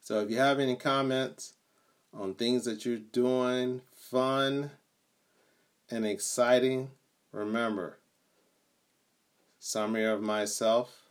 So 0.00 0.20
if 0.20 0.30
you 0.30 0.38
have 0.38 0.58
any 0.58 0.76
comments 0.76 1.54
on 2.12 2.34
things 2.34 2.64
that 2.64 2.84
you're 2.84 2.98
doing, 2.98 3.82
fun 3.94 4.72
and 5.90 6.06
exciting, 6.06 6.90
remember 7.32 7.98
summary 9.62 10.06
of 10.06 10.22
myself, 10.22 11.02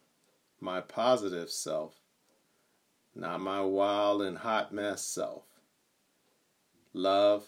my 0.60 0.82
positive 0.82 1.52
self, 1.52 1.94
not 3.16 3.40
my 3.40 3.62
wild 3.62 4.24
and 4.24 4.40
hot 4.40 4.74
mess 4.74 5.04
self. 5.04 5.44
Love, 6.94 7.46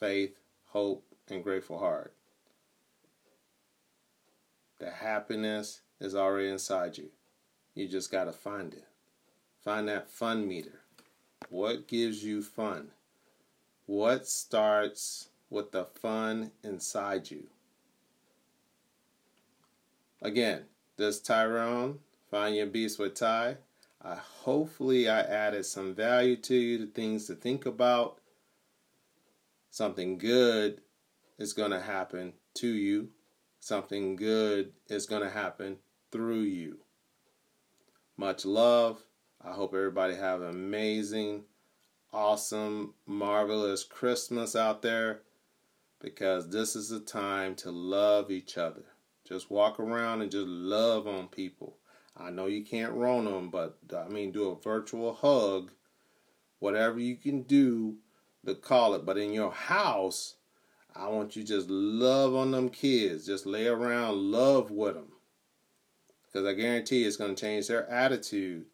faith, 0.00 0.40
hope, 0.68 1.04
and 1.28 1.44
grateful 1.44 1.78
heart. 1.78 2.14
The 4.78 4.90
happiness 4.90 5.82
is 6.00 6.14
already 6.14 6.48
inside 6.48 6.96
you. 6.96 7.10
You 7.74 7.88
just 7.88 8.10
got 8.10 8.24
to 8.24 8.32
find 8.32 8.72
it. 8.72 8.87
Find 9.64 9.88
that 9.88 10.10
fun 10.10 10.46
meter. 10.46 10.80
What 11.50 11.88
gives 11.88 12.22
you 12.22 12.42
fun? 12.42 12.88
What 13.86 14.26
starts 14.28 15.28
with 15.50 15.72
the 15.72 15.84
fun 15.84 16.52
inside 16.62 17.30
you? 17.30 17.48
Again, 20.20 20.64
this 20.96 21.20
Tyrone, 21.20 22.00
Find 22.30 22.56
Your 22.56 22.66
Beast 22.66 22.98
with 22.98 23.14
Ty. 23.14 23.56
I 24.02 24.14
hopefully 24.14 25.08
I 25.08 25.20
added 25.20 25.64
some 25.64 25.94
value 25.94 26.36
to 26.36 26.54
you, 26.54 26.78
the 26.78 26.86
things 26.86 27.26
to 27.26 27.34
think 27.34 27.66
about. 27.66 28.18
Something 29.70 30.18
good 30.18 30.80
is 31.38 31.52
going 31.52 31.70
to 31.70 31.80
happen 31.80 32.32
to 32.54 32.68
you. 32.68 33.10
Something 33.60 34.16
good 34.16 34.72
is 34.88 35.06
going 35.06 35.22
to 35.22 35.30
happen 35.30 35.78
through 36.10 36.42
you. 36.42 36.78
Much 38.16 38.44
love. 38.44 39.04
I 39.44 39.52
hope 39.52 39.72
everybody 39.72 40.16
have 40.16 40.42
an 40.42 40.50
amazing, 40.50 41.44
awesome, 42.12 42.94
marvelous 43.06 43.84
Christmas 43.84 44.56
out 44.56 44.82
there 44.82 45.22
because 46.00 46.48
this 46.48 46.74
is 46.74 46.88
the 46.88 47.00
time 47.00 47.54
to 47.56 47.70
love 47.70 48.30
each 48.30 48.58
other. 48.58 48.84
Just 49.26 49.50
walk 49.50 49.78
around 49.78 50.22
and 50.22 50.30
just 50.30 50.48
love 50.48 51.06
on 51.06 51.28
people. 51.28 51.76
I 52.16 52.30
know 52.30 52.46
you 52.46 52.64
can't 52.64 52.94
roll 52.94 53.22
them, 53.22 53.50
but 53.50 53.78
I 53.96 54.08
mean, 54.08 54.32
do 54.32 54.50
a 54.50 54.60
virtual 54.60 55.14
hug, 55.14 55.70
whatever 56.58 56.98
you 56.98 57.16
can 57.16 57.42
do 57.42 57.98
to 58.44 58.56
call 58.56 58.94
it. 58.94 59.06
But 59.06 59.18
in 59.18 59.32
your 59.32 59.52
house, 59.52 60.34
I 60.96 61.08
want 61.08 61.36
you 61.36 61.44
just 61.44 61.70
love 61.70 62.34
on 62.34 62.50
them 62.50 62.70
kids. 62.70 63.26
Just 63.26 63.46
lay 63.46 63.68
around, 63.68 64.16
love 64.16 64.72
with 64.72 64.94
them. 64.94 65.12
Because 66.26 66.46
I 66.46 66.54
guarantee 66.54 67.04
it's 67.04 67.16
going 67.16 67.36
to 67.36 67.40
change 67.40 67.68
their 67.68 67.88
attitude. 67.88 68.66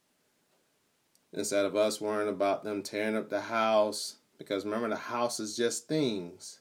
Instead 1.34 1.64
of 1.64 1.74
us 1.74 2.00
worrying 2.00 2.28
about 2.28 2.62
them 2.62 2.82
tearing 2.82 3.16
up 3.16 3.28
the 3.28 3.42
house. 3.42 4.16
Because 4.38 4.64
remember, 4.64 4.88
the 4.88 4.96
house 4.96 5.40
is 5.40 5.56
just 5.56 5.88
things. 5.88 6.60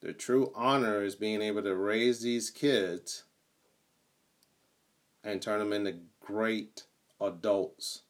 The 0.00 0.12
true 0.12 0.50
honor 0.54 1.02
is 1.02 1.14
being 1.14 1.42
able 1.42 1.62
to 1.62 1.74
raise 1.74 2.20
these 2.20 2.50
kids 2.50 3.24
and 5.22 5.40
turn 5.40 5.58
them 5.58 5.72
into 5.72 5.98
great 6.20 6.84
adults. 7.20 8.02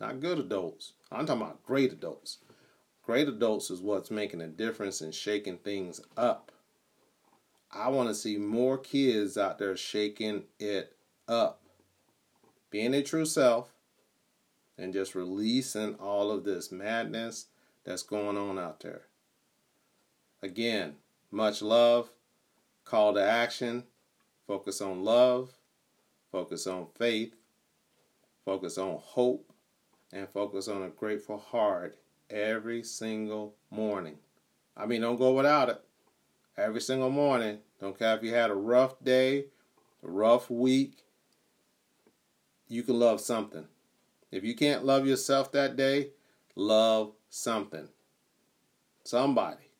Not 0.00 0.20
good 0.20 0.38
adults. 0.38 0.94
I'm 1.10 1.26
talking 1.26 1.42
about 1.42 1.62
great 1.62 1.92
adults. 1.92 2.38
Great 3.02 3.28
adults 3.28 3.70
is 3.70 3.80
what's 3.80 4.10
making 4.10 4.40
a 4.40 4.48
difference 4.48 5.00
and 5.00 5.14
shaking 5.14 5.58
things 5.58 6.00
up. 6.16 6.52
I 7.72 7.88
want 7.88 8.08
to 8.08 8.14
see 8.14 8.36
more 8.36 8.78
kids 8.78 9.38
out 9.38 9.58
there 9.58 9.76
shaking 9.76 10.44
it 10.58 10.96
up, 11.28 11.62
being 12.70 12.90
their 12.90 13.02
true 13.02 13.24
self, 13.24 13.72
and 14.80 14.94
just 14.94 15.14
releasing 15.14 15.94
all 15.96 16.30
of 16.30 16.44
this 16.44 16.72
madness 16.72 17.46
that's 17.84 18.02
going 18.02 18.36
on 18.36 18.58
out 18.58 18.80
there. 18.80 19.02
Again, 20.42 20.94
much 21.30 21.60
love, 21.60 22.10
call 22.84 23.14
to 23.14 23.22
action, 23.22 23.84
focus 24.46 24.80
on 24.80 25.04
love, 25.04 25.52
focus 26.32 26.66
on 26.66 26.86
faith, 26.98 27.34
focus 28.44 28.78
on 28.78 28.98
hope, 29.02 29.52
and 30.12 30.28
focus 30.30 30.66
on 30.66 30.82
a 30.82 30.88
grateful 30.88 31.38
heart 31.38 31.98
every 32.30 32.82
single 32.82 33.54
morning. 33.70 34.16
I 34.76 34.86
mean, 34.86 35.02
don't 35.02 35.18
go 35.18 35.32
without 35.32 35.68
it. 35.68 35.80
Every 36.56 36.80
single 36.80 37.10
morning. 37.10 37.58
Don't 37.80 37.98
care 37.98 38.16
if 38.16 38.22
you 38.22 38.34
had 38.34 38.50
a 38.50 38.54
rough 38.54 39.02
day, 39.04 39.46
a 40.02 40.08
rough 40.10 40.50
week. 40.50 41.04
You 42.66 42.82
can 42.82 42.98
love 42.98 43.20
something. 43.20 43.66
If 44.30 44.44
you 44.44 44.54
can't 44.54 44.84
love 44.84 45.06
yourself 45.06 45.50
that 45.52 45.76
day, 45.76 46.10
love 46.54 47.12
something. 47.28 47.88
Somebody. 49.04 49.70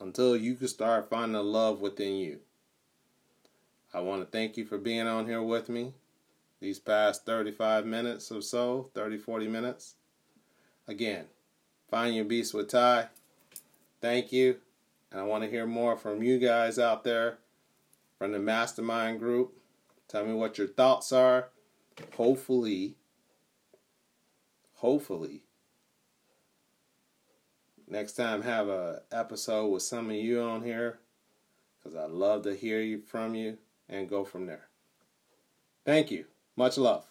Until 0.00 0.36
you 0.36 0.54
can 0.54 0.68
start 0.68 1.10
finding 1.10 1.40
love 1.42 1.80
within 1.80 2.16
you. 2.16 2.40
I 3.92 4.00
want 4.00 4.22
to 4.22 4.26
thank 4.26 4.56
you 4.56 4.64
for 4.64 4.78
being 4.78 5.06
on 5.06 5.26
here 5.26 5.42
with 5.42 5.68
me 5.68 5.94
these 6.60 6.78
past 6.78 7.24
35 7.24 7.86
minutes 7.86 8.30
or 8.30 8.42
so, 8.42 8.90
30, 8.94 9.18
40 9.18 9.48
minutes. 9.48 9.94
Again, 10.86 11.24
find 11.90 12.14
your 12.14 12.24
beast 12.24 12.54
with 12.54 12.68
Ty. 12.68 13.08
Thank 14.00 14.32
you. 14.32 14.56
And 15.10 15.20
I 15.20 15.24
want 15.24 15.42
to 15.42 15.50
hear 15.50 15.66
more 15.66 15.96
from 15.96 16.22
you 16.22 16.38
guys 16.38 16.78
out 16.78 17.02
there 17.02 17.38
from 18.18 18.32
the 18.32 18.38
mastermind 18.38 19.18
group. 19.18 19.54
Tell 20.08 20.24
me 20.24 20.34
what 20.34 20.58
your 20.58 20.68
thoughts 20.68 21.12
are. 21.12 21.48
Hopefully, 22.16 22.96
hopefully, 24.74 25.42
next 27.88 28.12
time 28.12 28.42
have 28.42 28.68
a 28.68 29.02
episode 29.10 29.68
with 29.68 29.82
some 29.82 30.10
of 30.10 30.16
you 30.16 30.40
on 30.42 30.62
here 30.62 30.98
because 31.82 31.96
I 31.96 32.06
love 32.06 32.42
to 32.42 32.54
hear 32.54 32.80
you 32.80 33.00
from 33.00 33.34
you 33.34 33.58
and 33.88 34.08
go 34.08 34.24
from 34.24 34.46
there. 34.46 34.68
Thank 35.84 36.10
you. 36.10 36.26
Much 36.56 36.76
love. 36.78 37.09